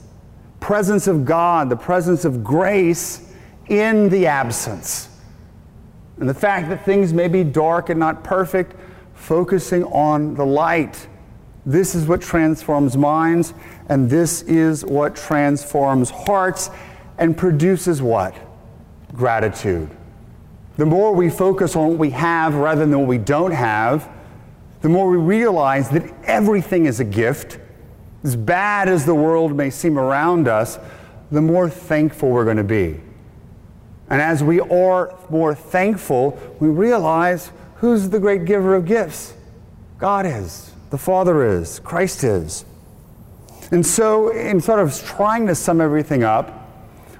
presence 0.59 1.07
of 1.07 1.25
God, 1.25 1.69
the 1.69 1.77
presence 1.77 2.25
of 2.25 2.43
grace 2.43 3.33
in 3.69 4.09
the 4.09 4.27
absence. 4.27 5.09
And 6.19 6.27
the 6.27 6.33
fact 6.33 6.69
that 6.69 6.85
things 6.85 7.13
may 7.13 7.29
be 7.29 7.43
dark 7.43 7.89
and 7.89 7.99
not 7.99 8.23
perfect, 8.23 8.75
focusing 9.19 9.83
on 9.83 10.33
the 10.33 10.45
light. 10.45 11.07
This 11.65 11.93
is 11.93 12.07
what 12.07 12.21
transforms 12.21 12.97
minds, 12.97 13.53
and 13.89 14.09
this 14.09 14.41
is 14.43 14.83
what 14.85 15.15
transforms 15.15 16.09
hearts 16.09 16.71
and 17.17 17.37
produces 17.37 18.01
what? 18.01 18.33
Gratitude. 19.13 19.89
The 20.77 20.85
more 20.85 21.13
we 21.13 21.29
focus 21.29 21.75
on 21.75 21.89
what 21.89 21.97
we 21.99 22.11
have 22.11 22.55
rather 22.55 22.85
than 22.85 22.97
what 22.97 23.07
we 23.07 23.17
don't 23.17 23.51
have, 23.51 24.09
the 24.81 24.89
more 24.89 25.09
we 25.09 25.17
realize 25.17 25.89
that 25.89 26.11
everything 26.23 26.85
is 26.85 27.01
a 27.01 27.03
gift. 27.03 27.59
As 28.23 28.35
bad 28.35 28.87
as 28.87 29.05
the 29.05 29.13
world 29.13 29.55
may 29.55 29.69
seem 29.69 29.99
around 29.99 30.47
us, 30.47 30.79
the 31.31 31.41
more 31.41 31.69
thankful 31.69 32.29
we're 32.29 32.45
going 32.45 32.57
to 32.57 32.63
be. 32.63 33.01
And 34.09 34.21
as 34.21 34.41
we 34.41 34.61
are 34.61 35.15
more 35.29 35.53
thankful, 35.53 36.39
we 36.59 36.69
realize 36.69 37.51
who's 37.79 38.09
the 38.09 38.19
great 38.19 38.45
giver 38.45 38.75
of 38.75 38.85
gifts? 38.85 39.33
God 39.97 40.25
is, 40.25 40.71
the 40.89 40.97
Father 40.97 41.45
is, 41.45 41.79
Christ 41.79 42.23
is. 42.23 42.65
And 43.71 43.85
so, 43.85 44.29
in 44.29 44.61
sort 44.61 44.79
of 44.79 44.95
trying 45.03 45.47
to 45.47 45.55
sum 45.55 45.81
everything 45.81 46.23
up, 46.23 46.67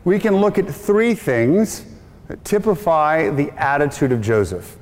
we 0.06 0.18
can 0.18 0.38
look 0.38 0.58
at 0.58 0.68
three 0.68 1.14
things 1.14 1.86
that 2.28 2.44
typify 2.46 3.30
the 3.30 3.52
attitude 3.52 4.12
of 4.12 4.22
Joseph 4.22 4.78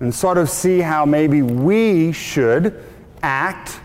and 0.00 0.14
sort 0.14 0.38
of 0.38 0.48
see 0.48 0.80
how 0.80 1.04
maybe 1.04 1.42
we 1.42 2.12
should 2.12 2.82
act 3.22 3.80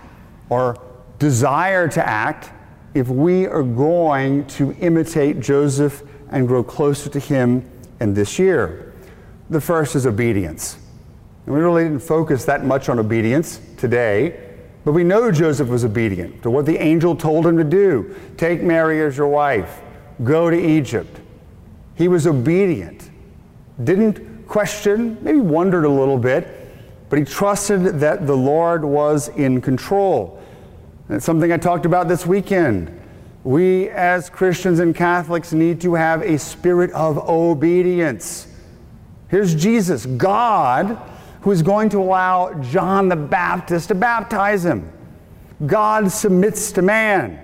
or 0.50 0.82
desire 1.20 1.88
to 1.90 2.06
act 2.06 2.52
if 2.94 3.10
we 3.10 3.46
are 3.48 3.64
going 3.64 4.46
to 4.48 4.74
imitate 4.80 5.40
Joseph 5.40 6.04
and 6.32 6.48
grow 6.48 6.64
closer 6.64 7.10
to 7.10 7.20
Him 7.20 7.70
in 8.00 8.14
this 8.14 8.40
year. 8.40 8.94
The 9.50 9.62
first 9.62 9.96
is 9.96 10.08
obedience. 10.08 10.78
And 11.46 11.54
we 11.54 11.62
really 11.62 11.84
didn't 11.84 12.00
focus 12.00 12.46
that 12.46 12.66
much 12.66 12.90
on 12.90 13.00
obedience 13.00 13.60
today, 13.78 14.40
but 14.84 14.94
we 14.94 15.04
know 15.04 15.32
Joseph 15.32 15.68
was 15.68 15.86
obedient 15.86 16.42
to 16.44 16.50
what 16.50 16.66
the 16.66 16.78
angel 16.78 17.16
told 17.16 17.46
him 17.46 17.58
to 17.58 17.64
do. 17.64 18.16
Take 18.38 18.62
Mary 18.62 19.02
as 19.02 19.18
your 19.18 19.28
wife. 19.28 19.82
Go 20.24 20.50
to 20.50 20.58
Egypt. 20.58 21.20
He 21.96 22.08
was 22.08 22.28
obedient. 22.28 23.10
Didn't 23.84 24.48
question, 24.48 25.18
maybe 25.22 25.40
wondered 25.40 25.86
a 25.86 25.90
little 25.90 26.18
bit, 26.18 26.48
but 27.10 27.20
he 27.20 27.26
trusted 27.26 28.00
that 28.00 28.26
the 28.26 28.36
Lord 28.36 28.84
was 28.84 29.30
in 29.30 29.62
control. 29.62 30.42
And 31.08 31.18
it's 31.18 31.26
something 31.26 31.52
I 31.52 31.58
talked 31.58 31.86
about 31.86 32.08
this 32.08 32.26
weekend. 32.26 33.02
We 33.44 33.90
as 33.90 34.30
Christians 34.30 34.80
and 34.80 34.96
Catholics 34.96 35.54
need 35.54 35.80
to 35.82 35.94
have 35.94 36.24
a 36.24 36.40
spirit 36.40 36.92
of 36.92 37.18
obedience. 37.30 38.48
Here's 39.30 39.54
Jesus, 39.54 40.06
God, 40.06 41.00
who 41.46 41.52
is 41.52 41.62
going 41.62 41.90
to 41.90 42.00
allow 42.00 42.52
John 42.56 43.08
the 43.08 43.16
Baptist 43.16 43.90
to 43.90 43.96
baptize 43.96 44.66
him. 44.66 44.92
God 45.68 46.12
submits 46.12 46.72
to 46.72 46.82
man. 46.82 47.40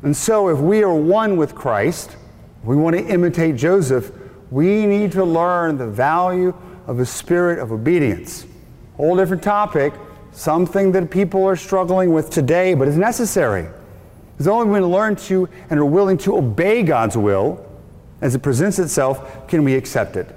And 0.00 0.16
so, 0.16 0.48
if 0.48 0.58
we 0.58 0.82
are 0.82 0.94
one 0.94 1.36
with 1.36 1.54
Christ, 1.54 2.16
we 2.64 2.74
want 2.74 2.96
to 2.96 3.06
imitate 3.06 3.56
Joseph, 3.56 4.10
we 4.50 4.86
need 4.86 5.12
to 5.12 5.24
learn 5.26 5.76
the 5.76 5.86
value 5.86 6.54
of 6.86 7.00
a 7.00 7.04
spirit 7.04 7.58
of 7.58 7.70
obedience. 7.70 8.46
Whole 8.96 9.14
different 9.14 9.42
topic, 9.42 9.92
something 10.30 10.90
that 10.92 11.10
people 11.10 11.44
are 11.44 11.54
struggling 11.54 12.14
with 12.14 12.30
today, 12.30 12.72
but 12.72 12.88
is 12.88 12.96
necessary. 12.96 13.66
It's 14.38 14.48
only 14.48 14.70
when 14.70 14.80
we 14.80 14.88
learn 14.88 15.16
to 15.16 15.50
and 15.68 15.78
are 15.78 15.84
willing 15.84 16.16
to 16.18 16.38
obey 16.38 16.82
God's 16.82 17.18
will 17.18 17.62
as 18.22 18.34
it 18.34 18.38
presents 18.38 18.78
itself 18.78 19.46
can 19.48 19.64
we 19.64 19.74
accept 19.74 20.16
it. 20.16 20.34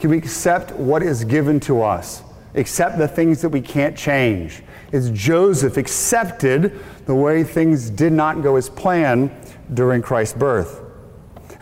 Can 0.00 0.10
we 0.10 0.18
accept 0.18 0.72
what 0.72 1.02
is 1.02 1.24
given 1.24 1.60
to 1.60 1.82
us? 1.82 2.22
Accept 2.54 2.98
the 2.98 3.08
things 3.08 3.42
that 3.42 3.48
we 3.48 3.60
can't 3.60 3.96
change. 3.96 4.62
As 4.92 5.10
Joseph 5.10 5.76
accepted 5.76 6.78
the 7.06 7.14
way 7.14 7.42
things 7.42 7.90
did 7.90 8.12
not 8.12 8.42
go 8.42 8.56
as 8.56 8.68
planned 8.68 9.30
during 9.72 10.02
Christ's 10.02 10.38
birth. 10.38 10.80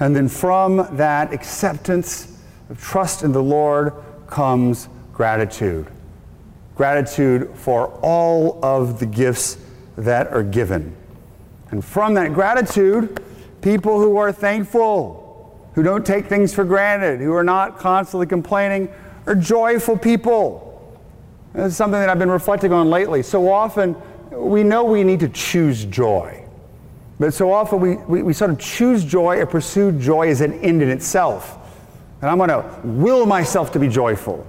And 0.00 0.14
then 0.14 0.28
from 0.28 0.88
that 0.96 1.32
acceptance 1.32 2.38
of 2.68 2.80
trust 2.80 3.22
in 3.22 3.32
the 3.32 3.42
Lord 3.42 3.94
comes 4.26 4.88
gratitude. 5.12 5.86
Gratitude 6.74 7.50
for 7.54 7.88
all 8.02 8.58
of 8.64 8.98
the 8.98 9.06
gifts 9.06 9.58
that 9.96 10.28
are 10.28 10.42
given. 10.42 10.96
And 11.70 11.84
from 11.84 12.14
that 12.14 12.34
gratitude, 12.34 13.22
people 13.60 14.00
who 14.00 14.16
are 14.16 14.32
thankful, 14.32 15.31
who 15.74 15.82
don't 15.82 16.04
take 16.04 16.26
things 16.26 16.54
for 16.54 16.64
granted, 16.64 17.20
who 17.20 17.32
are 17.32 17.44
not 17.44 17.78
constantly 17.78 18.26
complaining, 18.26 18.88
are 19.26 19.34
joyful 19.34 19.96
people. 19.96 20.68
This 21.54 21.72
is 21.72 21.76
something 21.76 21.98
that 22.00 22.08
I've 22.08 22.18
been 22.18 22.30
reflecting 22.30 22.72
on 22.72 22.90
lately. 22.90 23.22
So 23.22 23.50
often, 23.50 23.96
we 24.30 24.62
know 24.62 24.84
we 24.84 25.04
need 25.04 25.20
to 25.20 25.28
choose 25.28 25.84
joy. 25.84 26.44
But 27.18 27.34
so 27.34 27.52
often, 27.52 27.80
we, 27.80 27.96
we, 27.96 28.22
we 28.22 28.32
sort 28.32 28.50
of 28.50 28.58
choose 28.58 29.04
joy 29.04 29.38
or 29.38 29.46
pursue 29.46 29.92
joy 29.92 30.28
as 30.28 30.40
an 30.40 30.54
end 30.60 30.82
in 30.82 30.88
itself. 30.88 31.58
And 32.20 32.30
I'm 32.30 32.38
going 32.38 32.50
to 32.50 32.64
will 32.84 33.26
myself 33.26 33.72
to 33.72 33.78
be 33.78 33.88
joyful. 33.88 34.46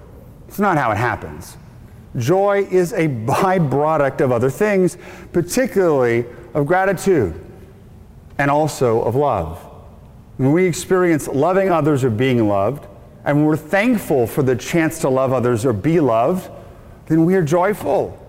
It's 0.48 0.60
not 0.60 0.78
how 0.78 0.92
it 0.92 0.98
happens. 0.98 1.58
Joy 2.18 2.68
is 2.70 2.94
a 2.94 3.08
byproduct 3.08 4.22
of 4.22 4.32
other 4.32 4.50
things, 4.50 4.98
particularly 5.32 6.26
of 6.54 6.68
gratitude 6.68 7.34
and 8.38 8.52
also 8.52 9.02
of 9.02 9.16
love. 9.16 9.73
When 10.44 10.52
we 10.52 10.66
experience 10.66 11.30
loving 11.30 11.72
others 11.72 12.04
or 12.04 12.10
being 12.10 12.50
loved, 12.50 12.86
and 13.24 13.38
when 13.38 13.46
we're 13.46 13.56
thankful 13.56 14.28
for 14.28 14.44
the 14.44 14.58
chance 14.58 15.00
to 15.00 15.08
love 15.08 15.32
others 15.32 15.66
or 15.66 15.72
be 15.72 16.02
loved, 16.02 16.52
then 17.06 17.24
we 17.24 17.36
are 17.36 17.42
joyful. 17.42 18.20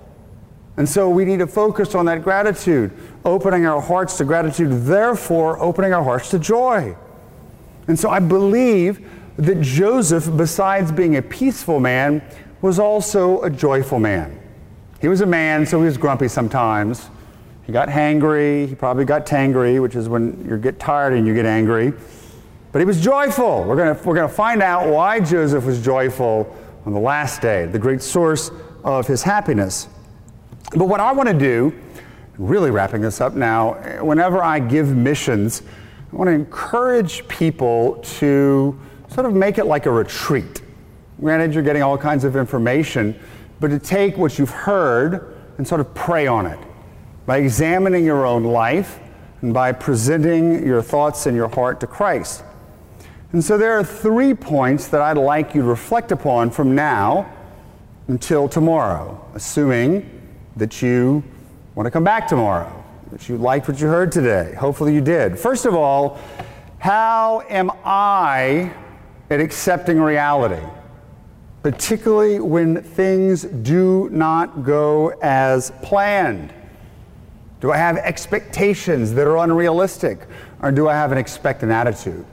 And 0.76 0.88
so 0.88 1.10
we 1.10 1.24
need 1.24 1.40
to 1.40 1.48
focus 1.48 1.92
on 1.96 2.06
that 2.06 2.22
gratitude, 2.22 2.92
opening 3.24 3.66
our 3.66 3.80
hearts 3.80 4.16
to 4.18 4.24
gratitude, 4.24 4.84
therefore 4.84 5.58
opening 5.58 5.92
our 5.92 6.04
hearts 6.04 6.30
to 6.30 6.38
joy. 6.38 6.96
And 7.88 7.98
so 7.98 8.10
I 8.10 8.20
believe 8.20 9.04
that 9.36 9.60
Joseph, 9.60 10.36
besides 10.36 10.92
being 10.92 11.16
a 11.16 11.22
peaceful 11.22 11.80
man, 11.80 12.22
was 12.62 12.78
also 12.78 13.42
a 13.42 13.50
joyful 13.50 13.98
man. 13.98 14.40
He 15.00 15.08
was 15.08 15.20
a 15.20 15.26
man, 15.26 15.66
so 15.66 15.80
he 15.80 15.86
was 15.86 15.98
grumpy 15.98 16.28
sometimes. 16.28 17.10
He 17.66 17.72
got 17.72 17.88
hangry. 17.88 18.68
He 18.68 18.74
probably 18.74 19.04
got 19.04 19.26
tangry, 19.26 19.80
which 19.80 19.96
is 19.96 20.08
when 20.08 20.46
you 20.48 20.56
get 20.58 20.78
tired 20.78 21.14
and 21.14 21.26
you 21.26 21.34
get 21.34 21.46
angry. 21.46 21.92
But 22.72 22.80
he 22.80 22.84
was 22.84 23.00
joyful. 23.00 23.64
We're 23.64 23.76
going 23.76 23.96
we're 24.04 24.14
going 24.14 24.28
to 24.28 24.34
find 24.34 24.62
out 24.62 24.88
why 24.88 25.20
Joseph 25.20 25.64
was 25.64 25.82
joyful 25.82 26.54
on 26.84 26.92
the 26.92 27.00
last 27.00 27.40
day, 27.40 27.66
the 27.66 27.78
great 27.78 28.02
source 28.02 28.50
of 28.82 29.06
his 29.06 29.22
happiness. 29.22 29.88
But 30.76 30.86
what 30.86 31.00
I 31.00 31.12
want 31.12 31.28
to 31.28 31.38
do, 31.38 31.72
really 32.36 32.70
wrapping 32.70 33.00
this 33.00 33.20
up 33.20 33.34
now, 33.34 33.74
whenever 34.02 34.42
I 34.42 34.58
give 34.58 34.94
missions, 34.94 35.62
I 36.12 36.16
want 36.16 36.28
to 36.28 36.34
encourage 36.34 37.26
people 37.28 37.96
to 38.18 38.78
sort 39.08 39.24
of 39.24 39.32
make 39.32 39.56
it 39.56 39.64
like 39.64 39.86
a 39.86 39.90
retreat. 39.90 40.62
Granted, 41.20 41.54
you're 41.54 41.62
getting 41.62 41.82
all 41.82 41.96
kinds 41.96 42.24
of 42.24 42.36
information, 42.36 43.18
but 43.60 43.68
to 43.68 43.78
take 43.78 44.18
what 44.18 44.38
you've 44.38 44.50
heard 44.50 45.34
and 45.56 45.66
sort 45.66 45.80
of 45.80 45.94
pray 45.94 46.26
on 46.26 46.44
it 46.46 46.58
by 47.26 47.38
examining 47.38 48.04
your 48.04 48.26
own 48.26 48.44
life 48.44 49.00
and 49.42 49.52
by 49.52 49.72
presenting 49.72 50.66
your 50.66 50.82
thoughts 50.82 51.26
and 51.26 51.36
your 51.36 51.48
heart 51.48 51.80
to 51.80 51.86
Christ. 51.86 52.42
And 53.32 53.42
so 53.42 53.58
there 53.58 53.78
are 53.78 53.84
three 53.84 54.32
points 54.32 54.88
that 54.88 55.00
I'd 55.00 55.18
like 55.18 55.54
you 55.54 55.62
to 55.62 55.66
reflect 55.66 56.12
upon 56.12 56.50
from 56.50 56.74
now 56.74 57.30
until 58.08 58.48
tomorrow, 58.48 59.22
assuming 59.34 60.08
that 60.56 60.82
you 60.82 61.24
want 61.74 61.86
to 61.86 61.90
come 61.90 62.04
back 62.04 62.28
tomorrow, 62.28 62.84
that 63.10 63.28
you 63.28 63.36
liked 63.36 63.66
what 63.66 63.80
you 63.80 63.88
heard 63.88 64.12
today. 64.12 64.54
Hopefully 64.54 64.94
you 64.94 65.00
did. 65.00 65.38
First 65.38 65.66
of 65.66 65.74
all, 65.74 66.18
how 66.78 67.42
am 67.48 67.70
I 67.84 68.72
at 69.30 69.40
accepting 69.40 70.00
reality? 70.00 70.64
Particularly 71.62 72.40
when 72.40 72.82
things 72.82 73.42
do 73.42 74.08
not 74.12 74.64
go 74.64 75.08
as 75.22 75.72
planned. 75.82 76.52
Do 77.64 77.72
I 77.72 77.78
have 77.78 77.96
expectations 77.96 79.14
that 79.14 79.26
are 79.26 79.38
unrealistic? 79.38 80.18
Or 80.60 80.70
do 80.70 80.86
I 80.86 80.92
have 80.92 81.12
an 81.12 81.16
expectant 81.16 81.72
attitude? 81.72 82.26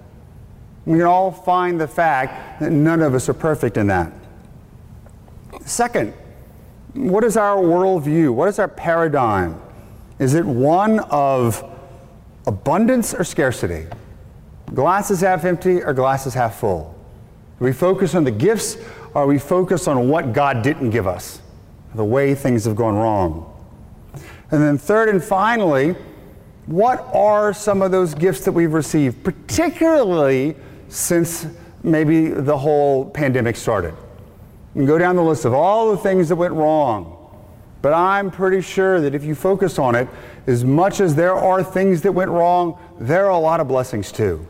We 0.86 0.98
can 0.98 1.08
all 1.08 1.32
find 1.32 1.80
the 1.80 1.88
fact 1.88 2.60
that 2.60 2.74
none 2.74 3.02
of 3.02 3.16
us 3.16 3.30
are 3.30 3.34
perfect 3.34 3.78
in 3.78 3.88
that. 3.88 4.12
Second, 5.64 6.14
what 6.96 7.24
is 7.24 7.38
our 7.38 7.56
worldview? 7.56 8.34
What 8.34 8.50
is 8.50 8.60
our 8.60 8.68
paradigm? 8.68 9.58
Is 10.20 10.34
it 10.34 10.44
one 10.44 11.00
of 11.00 11.64
abundance 12.46 13.14
or 13.14 13.24
scarcity? 13.24 13.88
Glasses 14.74 15.22
half 15.22 15.46
empty 15.46 15.82
or 15.82 15.94
glasses 15.94 16.34
half 16.34 16.60
full? 16.60 16.94
Do 17.58 17.64
we 17.64 17.72
focus 17.72 18.16
on 18.16 18.26
the 18.26 18.32
gifts 18.32 18.76
or 19.14 19.26
we 19.28 19.40
focus 19.40 19.88
on 19.88 20.10
what 20.10 20.34
God 20.34 20.62
didn't 20.62 20.90
give 20.90 21.08
us? 21.08 21.42
The 21.96 22.04
way 22.04 22.36
things 22.36 22.66
have 22.66 22.76
gone 22.76 22.96
wrong? 22.96 23.48
And 24.52 24.62
then, 24.62 24.78
third 24.78 25.10
and 25.10 25.24
finally, 25.24 25.96
what 26.66 27.08
are 27.14 27.54
some 27.54 27.82
of 27.82 27.92
those 27.92 28.14
gifts 28.14 28.46
that 28.46 28.52
we've 28.52 28.74
received, 28.74 29.24
particularly 29.24 30.56
since 30.90 31.48
maybe 31.84 32.28
the 32.28 32.58
whole 32.58 33.10
pandemic 33.10 33.56
started? 33.56 33.94
You 34.76 34.80
can 34.80 34.86
go 34.86 34.98
down 34.98 35.16
the 35.16 35.24
list 35.24 35.46
of 35.46 35.54
all 35.54 35.92
the 35.92 35.98
things 35.98 36.30
that 36.30 36.36
went 36.36 36.54
wrong. 36.54 37.18
But 37.82 37.94
I'm 37.94 38.30
pretty 38.30 38.62
sure 38.62 39.02
that 39.02 39.16
if 39.16 39.24
you 39.24 39.34
focus 39.34 39.80
on 39.80 39.96
it, 39.96 40.08
as 40.48 40.64
much 40.64 41.00
as 41.00 41.16
there 41.16 41.34
are 41.36 41.64
things 41.64 42.02
that 42.02 42.12
went 42.12 42.30
wrong, 42.30 42.80
there 43.00 43.26
are 43.26 43.32
a 43.32 43.40
lot 43.40 43.60
of 43.60 43.68
blessings 43.68 44.12
too. 44.12 44.46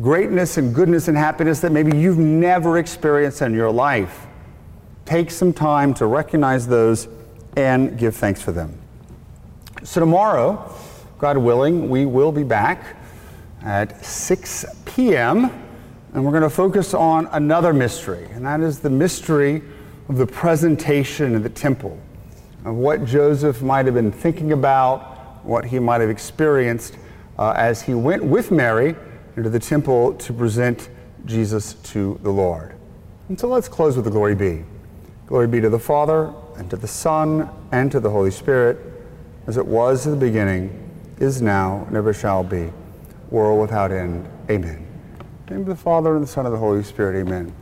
Greatness 0.00 0.58
and 0.58 0.74
goodness 0.74 1.08
and 1.08 1.16
happiness 1.16 1.60
that 1.60 1.72
maybe 1.72 1.96
you've 1.96 2.18
never 2.18 2.78
experienced 2.78 3.40
in 3.40 3.54
your 3.54 3.70
life. 3.70 4.26
Take 5.04 5.30
some 5.30 5.52
time 5.52 5.94
to 5.94 6.06
recognize 6.06 6.66
those 6.66 7.08
and 7.56 7.98
give 7.98 8.16
thanks 8.16 8.42
for 8.42 8.52
them. 8.52 8.78
So, 9.82 10.00
tomorrow, 10.00 10.74
God 11.18 11.36
willing, 11.38 11.88
we 11.88 12.06
will 12.06 12.32
be 12.32 12.42
back 12.42 12.96
at 13.62 14.04
6 14.04 14.64
p.m. 14.84 15.50
and 16.12 16.24
we're 16.24 16.32
going 16.32 16.42
to 16.42 16.50
focus 16.50 16.94
on 16.94 17.26
another 17.32 17.72
mystery, 17.72 18.28
and 18.32 18.44
that 18.44 18.60
is 18.60 18.80
the 18.80 18.90
mystery 18.90 19.62
of 20.08 20.16
the 20.16 20.26
presentation 20.26 21.34
in 21.34 21.42
the 21.42 21.48
temple, 21.48 21.98
of 22.64 22.74
what 22.74 23.04
Joseph 23.04 23.62
might 23.62 23.86
have 23.86 23.94
been 23.94 24.12
thinking 24.12 24.52
about, 24.52 25.44
what 25.44 25.64
he 25.64 25.78
might 25.78 26.00
have 26.00 26.10
experienced 26.10 26.96
uh, 27.38 27.52
as 27.56 27.82
he 27.82 27.94
went 27.94 28.24
with 28.24 28.50
Mary 28.50 28.94
into 29.36 29.50
the 29.50 29.58
temple 29.58 30.14
to 30.14 30.32
present 30.32 30.88
Jesus 31.24 31.74
to 31.74 32.18
the 32.22 32.30
Lord. 32.30 32.74
And 33.28 33.38
so 33.38 33.48
let's 33.48 33.68
close 33.68 33.96
with 33.96 34.04
the 34.04 34.10
glory 34.10 34.34
be. 34.34 34.64
Glory 35.26 35.46
be 35.46 35.60
to 35.60 35.70
the 35.70 35.78
Father, 35.78 36.32
and 36.56 36.70
to 36.70 36.76
the 36.76 36.88
Son, 36.88 37.48
and 37.72 37.90
to 37.92 38.00
the 38.00 38.10
Holy 38.10 38.30
Spirit, 38.30 38.78
as 39.46 39.56
it 39.56 39.66
was 39.66 40.06
in 40.06 40.12
the 40.12 40.18
beginning, 40.18 40.80
is 41.18 41.42
now, 41.42 41.84
and 41.88 41.96
ever 41.96 42.12
shall 42.12 42.42
be, 42.42 42.72
world 43.30 43.60
without 43.60 43.92
end. 43.92 44.28
Amen. 44.50 44.86
In 45.18 45.46
the 45.46 45.52
name 45.52 45.60
of 45.62 45.66
the 45.66 45.76
Father, 45.76 46.14
and 46.14 46.22
the 46.22 46.28
Son, 46.28 46.46
and 46.46 46.54
the 46.54 46.58
Holy 46.58 46.82
Spirit. 46.82 47.20
Amen. 47.20 47.54